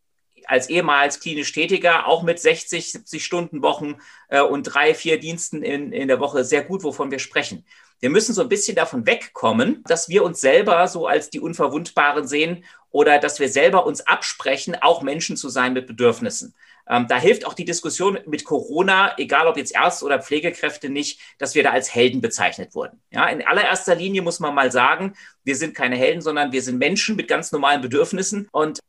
als 0.47 0.69
ehemals 0.71 1.21
klinisch 1.21 1.53
Tätiger, 1.53 2.07
auch 2.07 2.23
mit 2.23 2.41
60, 2.41 2.93
70 2.93 3.25
Stunden 3.25 3.63
Wochen 3.63 3.97
äh, 4.29 4.41
und 4.41 4.65
drei, 4.65 4.95
vier 4.95 5.21
Diensten 5.21 5.63
in, 5.63 5.93
in 5.93 6.09
der 6.09 6.21
Woche 6.21 6.43
sehr 6.43 6.63
gut, 6.63 6.83
wovon 6.83 7.11
wir 7.11 7.19
sprechen. 7.19 7.65
Wir 8.01 8.11
müssen 8.11 8.35
so 8.35 8.43
ein 8.43 8.49
bisschen 8.49 8.77
davon 8.77 9.07
wegkommen, 9.07 9.83
dass 9.87 10.09
wir 10.09 10.25
uns 10.25 10.41
selber 10.41 10.87
so 10.89 11.07
als 11.07 11.31
die 11.31 11.41
Unverwundbaren 11.41 12.27
sehen 12.27 12.65
oder 12.91 13.19
dass 13.19 13.41
wir 13.41 13.49
selber 13.49 13.87
uns 13.87 14.01
absprechen, 14.01 14.77
auch 14.81 15.03
Menschen 15.03 15.37
zu 15.37 15.49
sein 15.49 15.75
mit 15.75 15.87
Bedürfnissen. 15.87 16.55
Ähm, 16.89 17.07
da 17.09 17.19
hilft 17.19 17.47
auch 17.47 17.55
die 17.55 17.65
Diskussion 17.65 18.19
mit 18.27 18.45
Corona, 18.45 19.17
egal 19.19 19.47
ob 19.47 19.57
jetzt 19.57 19.75
Ärzte 19.75 20.05
oder 20.05 20.23
Pflegekräfte 20.23 20.89
nicht, 20.89 21.21
dass 21.39 21.55
wir 21.55 21.63
da 21.63 21.71
als 21.71 21.95
Helden 21.95 22.21
bezeichnet 22.21 22.75
wurden. 22.75 23.01
Ja, 23.11 23.27
in 23.29 23.47
allererster 23.47 23.95
Linie 23.95 24.23
muss 24.23 24.41
man 24.41 24.55
mal 24.55 24.73
sagen, 24.73 25.15
wir 25.45 25.57
sind 25.57 25.75
keine 25.75 25.97
Helden, 25.97 26.23
sondern 26.23 26.53
wir 26.53 26.63
sind 26.63 26.79
Menschen 26.79 27.17
mit 27.17 27.29
ganz 27.29 27.53
normalen 27.53 27.83
Bedürfnissen 27.83 28.49
und 28.53 28.81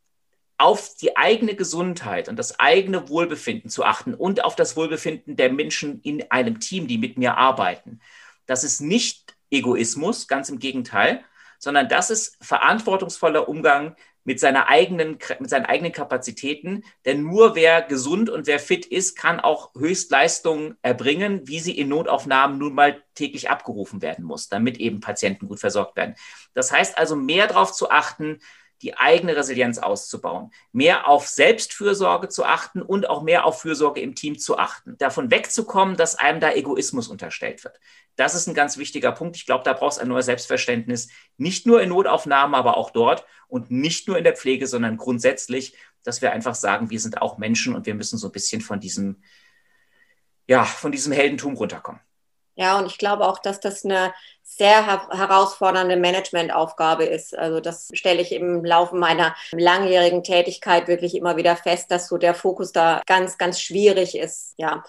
auf 0.58 0.96
die 0.96 1.16
eigene 1.16 1.56
Gesundheit 1.56 2.28
und 2.28 2.38
das 2.38 2.60
eigene 2.60 3.08
Wohlbefinden 3.08 3.70
zu 3.70 3.86
achten 3.86 4.14
und 4.14 4.44
auf 4.44 4.56
das 4.56 4.76
Wohlbefinden 4.76 5.38
der 5.38 5.52
Menschen 5.52 6.02
in 6.02 6.30
einem 6.32 6.60
Team, 6.60 6.88
die 6.88 6.98
mit 6.98 7.18
mir 7.18 7.38
arbeiten. 7.38 8.02
Das 8.46 8.66
ist 8.66 8.82
nicht 8.82 9.38
Egoismus, 9.52 10.28
ganz 10.28 10.50
im 10.50 10.60
Gegenteil, 10.60 11.24
sondern 11.60 11.88
das 11.88 12.10
ist 12.10 12.38
verantwortungsvoller 12.42 13.48
Umgang 13.48 13.96
mit, 14.24 14.40
seiner 14.40 14.70
eigenen, 14.70 15.18
mit 15.40 15.50
seinen 15.50 15.66
eigenen 15.66 15.92
Kapazitäten. 15.92 16.84
Denn 17.06 17.24
nur 17.24 17.56
wer 17.56 17.82
gesund 17.82 18.30
und 18.30 18.48
wer 18.48 18.60
fit 18.60 18.86
ist, 18.86 19.18
kann 19.18 19.40
auch 19.40 19.74
Höchstleistungen 19.76 20.78
erbringen, 20.82 21.48
wie 21.48 21.60
sie 21.60 21.78
in 21.78 21.90
Notaufnahmen 21.90 22.58
nun 22.58 22.74
mal 22.74 23.04
täglich 23.16 23.50
abgerufen 23.50 24.02
werden 24.02 24.26
muss, 24.26 24.50
damit 24.50 24.78
eben 24.78 25.00
Patienten 25.00 25.48
gut 25.48 25.60
versorgt 25.60 25.96
werden. 25.96 26.16
Das 26.54 26.72
heißt 26.72 26.98
also, 26.98 27.16
mehr 27.16 27.48
darauf 27.48 27.74
zu 27.74 27.90
achten, 27.90 28.40
die 28.82 28.98
eigene 28.98 29.36
Resilienz 29.36 29.78
auszubauen, 29.78 30.52
mehr 30.72 31.08
auf 31.08 31.28
Selbstfürsorge 31.28 32.30
zu 32.30 32.46
achten 32.46 32.82
und 32.82 33.10
auch 33.10 33.22
mehr 33.22 33.46
auf 33.46 33.62
Fürsorge 33.62 34.02
im 34.02 34.16
Team 34.16 34.38
zu 34.40 34.58
achten. 34.58 34.98
Davon 34.98 35.32
wegzukommen, 35.32 35.98
dass 35.98 36.16
einem 36.16 36.40
da 36.40 36.52
Egoismus 36.52 37.08
unterstellt 37.08 37.64
wird. 37.64 37.80
Das 38.16 38.36
ist 38.36 38.48
ein 38.48 38.54
ganz 38.54 38.78
wichtiger 38.78 39.12
Punkt. 39.12 39.36
Ich 39.36 39.46
glaube, 39.46 39.64
da 39.64 39.74
braucht 39.74 39.94
es 39.94 40.00
ein 40.00 40.08
neues 40.08 40.26
Selbstverständnis, 40.26 41.10
nicht 41.38 41.66
nur 41.66 41.82
in 41.82 41.90
Notaufnahmen, 41.90 42.56
aber 42.56 42.78
auch 42.78 42.92
dort 42.92 43.26
und 43.48 43.72
nicht 43.72 44.08
nur 44.08 44.18
in 44.18 44.24
der 44.24 44.36
Pflege, 44.36 44.68
sondern 44.68 44.98
grundsätzlich, 44.98 45.76
dass 46.04 46.22
wir 46.22 46.32
einfach 46.32 46.56
sagen, 46.56 46.90
wir 46.90 47.00
sind 47.00 47.22
auch 47.22 47.38
Menschen 47.38 47.76
und 47.76 47.86
wir 47.86 47.96
müssen 47.96 48.18
so 48.18 48.28
ein 48.28 48.34
bisschen 48.34 48.62
von 48.62 48.80
diesem, 48.80 49.22
ja, 50.48 50.64
von 50.64 50.92
diesem 50.92 51.12
Heldentum 51.14 51.56
runterkommen. 51.56 52.02
Ja, 52.60 52.78
und 52.78 52.88
ich 52.88 52.98
glaube 52.98 53.26
auch, 53.26 53.40
dass 53.40 53.62
das 53.62 53.86
eine 53.86 54.14
sehr 54.44 54.86
herausfordernde 54.86 55.96
Managementaufgabe 55.96 57.06
ist. 57.06 57.34
Also 57.38 57.62
das 57.62 57.88
stelle 57.94 58.22
ich 58.22 58.34
im 58.34 58.66
Laufe 58.66 58.98
meiner 58.98 59.34
langjährigen 59.54 60.24
Tätigkeit 60.24 60.90
wirklich 60.90 61.16
immer 61.16 61.38
wieder 61.38 61.56
fest, 61.56 61.90
dass 61.90 62.10
so 62.10 62.18
der 62.18 62.34
Fokus 62.34 62.74
da 62.74 63.02
ganz, 63.06 63.38
ganz 63.38 63.62
schwierig 63.62 64.18
ist. 64.18 64.56
Ja. 64.58 64.84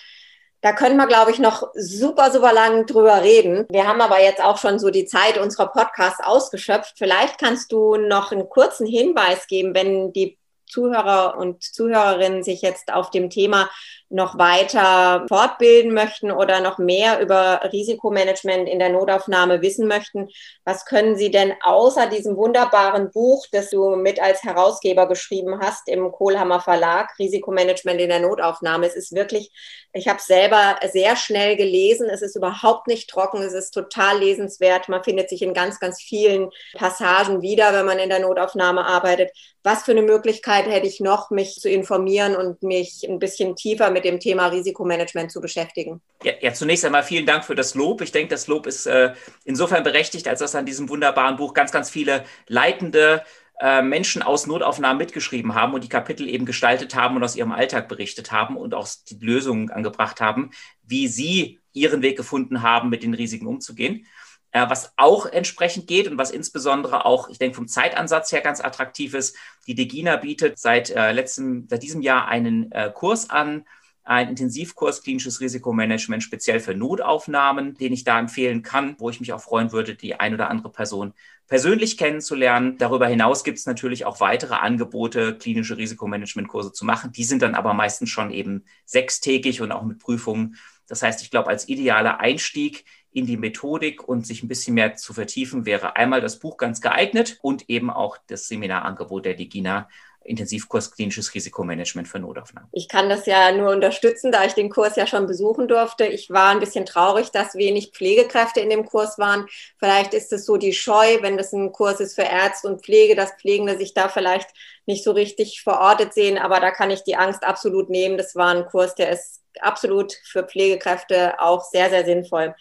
Da 0.62 0.72
können 0.72 0.96
wir, 0.96 1.06
glaube 1.06 1.30
ich, 1.30 1.38
noch 1.38 1.70
super, 1.74 2.32
super 2.32 2.52
lang 2.52 2.86
drüber 2.86 3.22
reden. 3.22 3.66
Wir 3.70 3.86
haben 3.86 4.00
aber 4.00 4.20
jetzt 4.20 4.42
auch 4.42 4.58
schon 4.58 4.80
so 4.80 4.90
die 4.90 5.06
Zeit 5.06 5.38
unserer 5.38 5.68
Podcasts 5.68 6.20
ausgeschöpft. 6.20 6.94
Vielleicht 6.98 7.38
kannst 7.38 7.70
du 7.70 7.94
noch 7.94 8.32
einen 8.32 8.48
kurzen 8.48 8.84
Hinweis 8.84 9.46
geben, 9.46 9.76
wenn 9.76 10.12
die 10.12 10.36
Zuhörer 10.66 11.36
und 11.38 11.62
Zuhörerinnen 11.62 12.42
sich 12.42 12.62
jetzt 12.62 12.92
auf 12.92 13.10
dem 13.10 13.30
Thema 13.30 13.70
noch 14.10 14.36
weiter 14.38 15.24
fortbilden 15.28 15.94
möchten 15.94 16.32
oder 16.32 16.60
noch 16.60 16.78
mehr 16.78 17.20
über 17.20 17.60
Risikomanagement 17.72 18.68
in 18.68 18.80
der 18.80 18.88
Notaufnahme 18.88 19.62
wissen 19.62 19.86
möchten, 19.86 20.28
was 20.64 20.84
können 20.84 21.16
Sie 21.16 21.30
denn 21.30 21.54
außer 21.62 22.08
diesem 22.08 22.36
wunderbaren 22.36 23.12
Buch, 23.12 23.46
das 23.52 23.70
du 23.70 23.94
mit 23.94 24.20
als 24.20 24.42
Herausgeber 24.42 25.06
geschrieben 25.06 25.60
hast 25.60 25.88
im 25.88 26.10
Kohlhammer 26.10 26.60
Verlag, 26.60 27.16
Risikomanagement 27.20 28.00
in 28.00 28.08
der 28.08 28.20
Notaufnahme? 28.20 28.86
Es 28.86 28.96
ist 28.96 29.14
wirklich, 29.14 29.52
ich 29.92 30.08
habe 30.08 30.20
selber 30.20 30.76
sehr 30.90 31.14
schnell 31.16 31.56
gelesen. 31.56 32.08
Es 32.10 32.22
ist 32.22 32.36
überhaupt 32.36 32.88
nicht 32.88 33.08
trocken. 33.08 33.42
Es 33.42 33.52
ist 33.52 33.70
total 33.70 34.18
lesenswert. 34.18 34.88
Man 34.88 35.04
findet 35.04 35.28
sich 35.28 35.42
in 35.42 35.54
ganz, 35.54 35.78
ganz 35.78 36.00
vielen 36.00 36.50
Passagen 36.74 37.42
wieder, 37.42 37.72
wenn 37.72 37.86
man 37.86 37.98
in 37.98 38.08
der 38.08 38.20
Notaufnahme 38.20 38.84
arbeitet. 38.84 39.30
Was 39.62 39.82
für 39.82 39.90
eine 39.90 40.02
Möglichkeit 40.02 40.66
hätte 40.66 40.86
ich 40.86 41.00
noch, 41.00 41.30
mich 41.30 41.56
zu 41.56 41.68
informieren 41.68 42.34
und 42.34 42.62
mich 42.62 43.04
ein 43.06 43.18
bisschen 43.18 43.56
tiefer 43.56 43.90
mit 43.90 43.99
mit 44.00 44.04
dem 44.04 44.20
Thema 44.20 44.46
Risikomanagement 44.46 45.30
zu 45.30 45.40
beschäftigen. 45.40 46.00
Ja, 46.22 46.32
ja, 46.40 46.52
zunächst 46.52 46.84
einmal 46.84 47.02
vielen 47.02 47.26
Dank 47.26 47.44
für 47.44 47.54
das 47.54 47.74
Lob. 47.74 48.00
Ich 48.00 48.12
denke, 48.12 48.30
das 48.30 48.46
Lob 48.46 48.66
ist 48.66 48.86
äh, 48.86 49.12
insofern 49.44 49.82
berechtigt, 49.82 50.26
als 50.26 50.40
dass 50.40 50.54
an 50.54 50.66
diesem 50.66 50.88
wunderbaren 50.88 51.36
Buch 51.36 51.52
ganz, 51.52 51.70
ganz 51.70 51.90
viele 51.90 52.24
leitende 52.46 53.22
äh, 53.60 53.82
Menschen 53.82 54.22
aus 54.22 54.46
Notaufnahmen 54.46 54.96
mitgeschrieben 54.96 55.54
haben 55.54 55.74
und 55.74 55.84
die 55.84 55.88
Kapitel 55.88 56.28
eben 56.28 56.46
gestaltet 56.46 56.94
haben 56.94 57.16
und 57.16 57.22
aus 57.22 57.36
ihrem 57.36 57.52
Alltag 57.52 57.88
berichtet 57.88 58.32
haben 58.32 58.56
und 58.56 58.74
auch 58.74 58.88
die 59.08 59.18
Lösungen 59.20 59.70
angebracht 59.70 60.20
haben, 60.20 60.50
wie 60.82 61.08
sie 61.08 61.58
ihren 61.72 62.00
Weg 62.02 62.16
gefunden 62.16 62.62
haben, 62.62 62.88
mit 62.88 63.02
den 63.02 63.14
Risiken 63.14 63.46
umzugehen. 63.46 64.06
Äh, 64.52 64.68
was 64.70 64.94
auch 64.96 65.26
entsprechend 65.26 65.86
geht 65.86 66.08
und 66.08 66.16
was 66.16 66.30
insbesondere 66.30 67.04
auch, 67.04 67.28
ich 67.28 67.38
denke, 67.38 67.56
vom 67.56 67.68
Zeitansatz 67.68 68.32
her 68.32 68.40
ganz 68.40 68.60
attraktiv 68.60 69.12
ist. 69.12 69.36
Die 69.66 69.74
Degina 69.74 70.16
bietet 70.16 70.58
seit, 70.58 70.88
äh, 70.90 71.12
letztem, 71.12 71.66
seit 71.68 71.82
diesem 71.82 72.00
Jahr 72.00 72.28
einen 72.28 72.70
Kurs 72.94 73.28
an, 73.28 73.66
ein 74.04 74.28
Intensivkurs 74.28 75.02
klinisches 75.02 75.40
Risikomanagement 75.40 76.22
speziell 76.22 76.60
für 76.60 76.74
Notaufnahmen, 76.74 77.74
den 77.74 77.92
ich 77.92 78.04
da 78.04 78.18
empfehlen 78.18 78.62
kann, 78.62 78.96
wo 78.98 79.10
ich 79.10 79.20
mich 79.20 79.32
auch 79.32 79.40
freuen 79.40 79.72
würde, 79.72 79.94
die 79.94 80.18
ein 80.18 80.34
oder 80.34 80.50
andere 80.50 80.70
Person 80.70 81.12
persönlich 81.46 81.98
kennenzulernen. 81.98 82.78
Darüber 82.78 83.08
hinaus 83.08 83.44
gibt 83.44 83.58
es 83.58 83.66
natürlich 83.66 84.04
auch 84.06 84.20
weitere 84.20 84.54
Angebote, 84.54 85.36
klinische 85.36 85.76
Risikomanagementkurse 85.76 86.72
zu 86.72 86.84
machen. 86.84 87.12
Die 87.12 87.24
sind 87.24 87.42
dann 87.42 87.56
aber 87.56 87.74
meistens 87.74 88.08
schon 88.08 88.30
eben 88.30 88.64
sechstägig 88.84 89.60
und 89.60 89.72
auch 89.72 89.82
mit 89.82 89.98
Prüfungen. 89.98 90.56
Das 90.86 91.02
heißt, 91.02 91.22
ich 91.22 91.30
glaube, 91.30 91.48
als 91.48 91.68
idealer 91.68 92.20
Einstieg 92.20 92.84
in 93.12 93.26
die 93.26 93.36
Methodik 93.36 94.06
und 94.06 94.26
sich 94.26 94.42
ein 94.42 94.48
bisschen 94.48 94.74
mehr 94.74 94.94
zu 94.94 95.12
vertiefen, 95.12 95.66
wäre 95.66 95.96
einmal 95.96 96.20
das 96.20 96.38
Buch 96.38 96.56
ganz 96.56 96.80
geeignet 96.80 97.38
und 97.42 97.68
eben 97.68 97.90
auch 97.90 98.16
das 98.28 98.46
Seminarangebot 98.46 99.24
der 99.24 99.34
Digina 99.34 99.88
Intensivkurs 100.22 100.90
klinisches 100.90 101.34
Risikomanagement 101.34 102.06
für 102.06 102.18
Notaufnahmen. 102.18 102.68
Ich 102.72 102.88
kann 102.88 103.08
das 103.08 103.26
ja 103.26 103.52
nur 103.52 103.70
unterstützen, 103.70 104.30
da 104.30 104.44
ich 104.44 104.52
den 104.52 104.68
Kurs 104.68 104.96
ja 104.96 105.06
schon 105.06 105.26
besuchen 105.26 105.66
durfte. 105.66 106.06
Ich 106.06 106.30
war 106.30 106.50
ein 106.50 106.60
bisschen 106.60 106.84
traurig, 106.84 107.30
dass 107.30 107.54
wenig 107.54 107.92
Pflegekräfte 107.92 108.60
in 108.60 108.70
dem 108.70 108.84
Kurs 108.84 109.18
waren. 109.18 109.46
Vielleicht 109.78 110.12
ist 110.14 110.32
es 110.32 110.44
so 110.44 110.56
die 110.56 110.74
Scheu, 110.74 111.18
wenn 111.22 111.36
das 111.36 111.52
ein 111.52 111.72
Kurs 111.72 112.00
ist 112.00 112.14
für 112.14 112.22
Ärzte 112.22 112.68
und 112.68 112.84
Pflege, 112.84 113.16
dass 113.16 113.32
Pflegende 113.32 113.78
sich 113.78 113.94
da 113.94 114.08
vielleicht 114.08 114.50
nicht 114.86 115.04
so 115.04 115.12
richtig 115.12 115.62
verortet 115.62 116.12
sehen. 116.12 116.36
Aber 116.38 116.60
da 116.60 116.70
kann 116.70 116.90
ich 116.90 117.02
die 117.02 117.16
Angst 117.16 117.42
absolut 117.42 117.88
nehmen. 117.88 118.18
Das 118.18 118.36
war 118.36 118.54
ein 118.54 118.66
Kurs, 118.66 118.94
der 118.94 119.10
ist 119.10 119.40
absolut 119.60 120.12
für 120.24 120.44
Pflegekräfte 120.44 121.40
auch 121.40 121.64
sehr, 121.64 121.90
sehr 121.90 122.04
sinnvoll. 122.04 122.54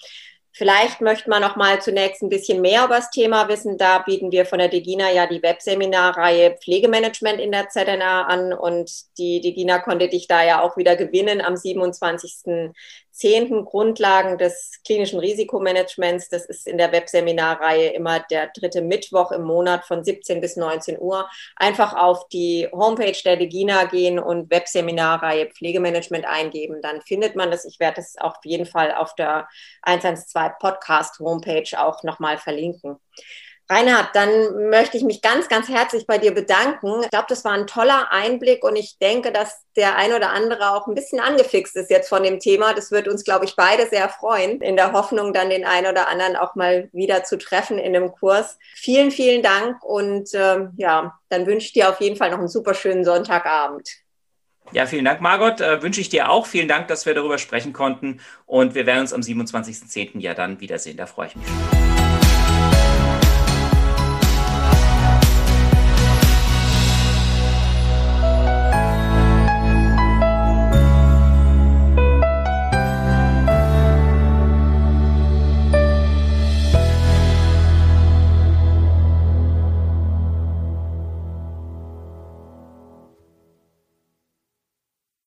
Vielleicht 0.52 1.00
möchte 1.00 1.30
man 1.30 1.42
noch 1.42 1.56
mal 1.56 1.82
zunächst 1.82 2.22
ein 2.24 2.30
bisschen 2.30 2.62
mehr 2.62 2.86
über 2.86 2.96
das 2.96 3.12
Thema 3.12 3.48
wissen. 3.48 3.78
Da 3.78 4.00
bieten 4.00 4.32
wir 4.32 4.46
von 4.46 4.60
der 4.60 4.68
Degina 4.68 5.12
ja 5.12 5.28
die 5.28 5.42
Webseminarreihe 5.42 6.58
Pflegemanagement 6.62 7.40
in 7.40 7.52
der 7.52 7.70
ZNA 7.70 8.24
an 8.24 8.54
und 8.54 8.92
die 9.18 9.42
Degina 9.42 9.80
konnte 9.80 10.10
dich 10.10 10.28
da 10.28 10.44
ja 10.44 10.62
auch 10.62 10.76
wieder 10.76 10.96
gewinnen 10.96 11.42
am 11.42 11.56
27 11.56 12.74
zehnten 13.12 13.66
Grundlagen 13.66 14.38
des 14.38 14.80
klinischen 14.86 15.20
Risikomanagements. 15.20 16.30
Das 16.30 16.46
ist 16.46 16.68
in 16.68 16.78
der 16.78 16.92
Webseminarreihe 16.92 17.90
immer 17.90 18.20
der 18.20 18.48
dritte 18.48 18.82
Mittwoch 18.82 19.32
im 19.32 19.44
Monat 19.44 19.86
von 19.86 20.04
17 20.04 20.42
bis 20.42 20.56
19 20.56 21.00
Uhr. 21.00 21.30
Einfach 21.56 21.96
auf 21.96 22.28
die 22.30 22.68
Homepage 22.72 23.18
der 23.24 23.36
Legina 23.36 23.86
gehen 23.86 24.20
und 24.20 24.50
Webseminarreihe 24.50 25.48
Pflegemanagement 25.48 26.26
eingeben. 26.26 26.82
Dann 26.82 27.02
findet 27.02 27.36
man 27.36 27.52
das. 27.52 27.66
Ich 27.66 27.80
werde 27.80 27.98
das 27.98 28.16
auf 28.18 28.36
jeden 28.44 28.66
Fall 28.66 28.94
auf 28.94 29.16
der 29.16 29.48
112 29.84 30.54
Podcast 30.60 31.20
Homepage 31.20 31.70
auch 31.78 32.04
nochmal 32.04 32.38
verlinken. 32.38 32.98
Reinhard, 33.72 34.16
dann 34.16 34.70
möchte 34.70 34.98
ich 34.98 35.04
mich 35.04 35.22
ganz, 35.22 35.48
ganz 35.48 35.70
herzlich 35.70 36.08
bei 36.08 36.18
dir 36.18 36.34
bedanken. 36.34 37.04
Ich 37.04 37.12
glaube, 37.12 37.28
das 37.30 37.46
war 37.46 37.52
ein 37.52 37.68
toller 37.68 38.12
Einblick 38.12 38.64
und 38.64 38.76
ich 38.76 38.98
denke, 38.98 39.32
dass 39.32 39.62
der 39.76 39.96
ein 39.96 40.12
oder 40.12 40.32
andere 40.32 40.72
auch 40.72 40.88
ein 40.88 40.96
bisschen 40.96 41.20
angefixt 41.20 41.76
ist 41.76 41.92
jetzt 41.92 42.10
von 42.10 42.24
dem 42.24 42.40
Thema. 42.40 42.74
Das 42.74 42.90
wird 42.92 43.08
uns, 43.08 43.24
glaube 43.24 43.46
ich, 43.46 43.56
beide 43.56 43.88
sehr 43.88 44.10
freuen, 44.10 44.60
in 44.62 44.76
der 44.76 44.94
Hoffnung, 44.94 45.34
dann 45.34 45.52
den 45.52 45.66
einen 45.66 45.86
oder 45.86 46.08
anderen 46.08 46.36
auch 46.36 46.56
mal 46.56 46.90
wieder 46.94 47.24
zu 47.24 47.38
treffen 47.38 47.78
in 47.78 47.94
dem 47.94 48.12
Kurs. 48.12 48.58
Vielen, 48.74 49.12
vielen 49.12 49.44
Dank 49.44 49.84
und 49.84 50.30
ähm, 50.34 50.72
ja, 50.78 51.20
dann 51.30 51.46
wünsche 51.46 51.68
ich 51.68 51.74
dir 51.74 51.90
auf 51.90 52.02
jeden 52.02 52.16
Fall 52.16 52.32
noch 52.32 52.40
einen 52.40 52.48
super 52.48 52.74
schönen 52.74 53.06
Sonntagabend. 53.06 53.88
Ja, 54.72 54.88
vielen 54.88 55.06
Dank, 55.06 55.22
Margot. 55.22 55.62
Äh, 55.62 55.82
wünsche 55.84 56.02
ich 56.02 56.10
dir 56.10 56.30
auch. 56.30 56.46
Vielen 56.46 56.68
Dank, 56.68 56.88
dass 56.88 57.06
wir 57.06 57.14
darüber 57.14 57.38
sprechen 57.38 57.74
konnten. 57.74 58.20
Und 58.46 58.76
wir 58.76 58.86
werden 58.86 59.02
uns 59.02 59.14
am 59.14 59.22
27.10. 59.22 60.20
ja 60.20 60.36
dann 60.36 60.60
wiedersehen. 60.60 60.98
Da 60.98 61.08
freue 61.08 61.28
ich 61.28 61.36
mich. 61.36 61.99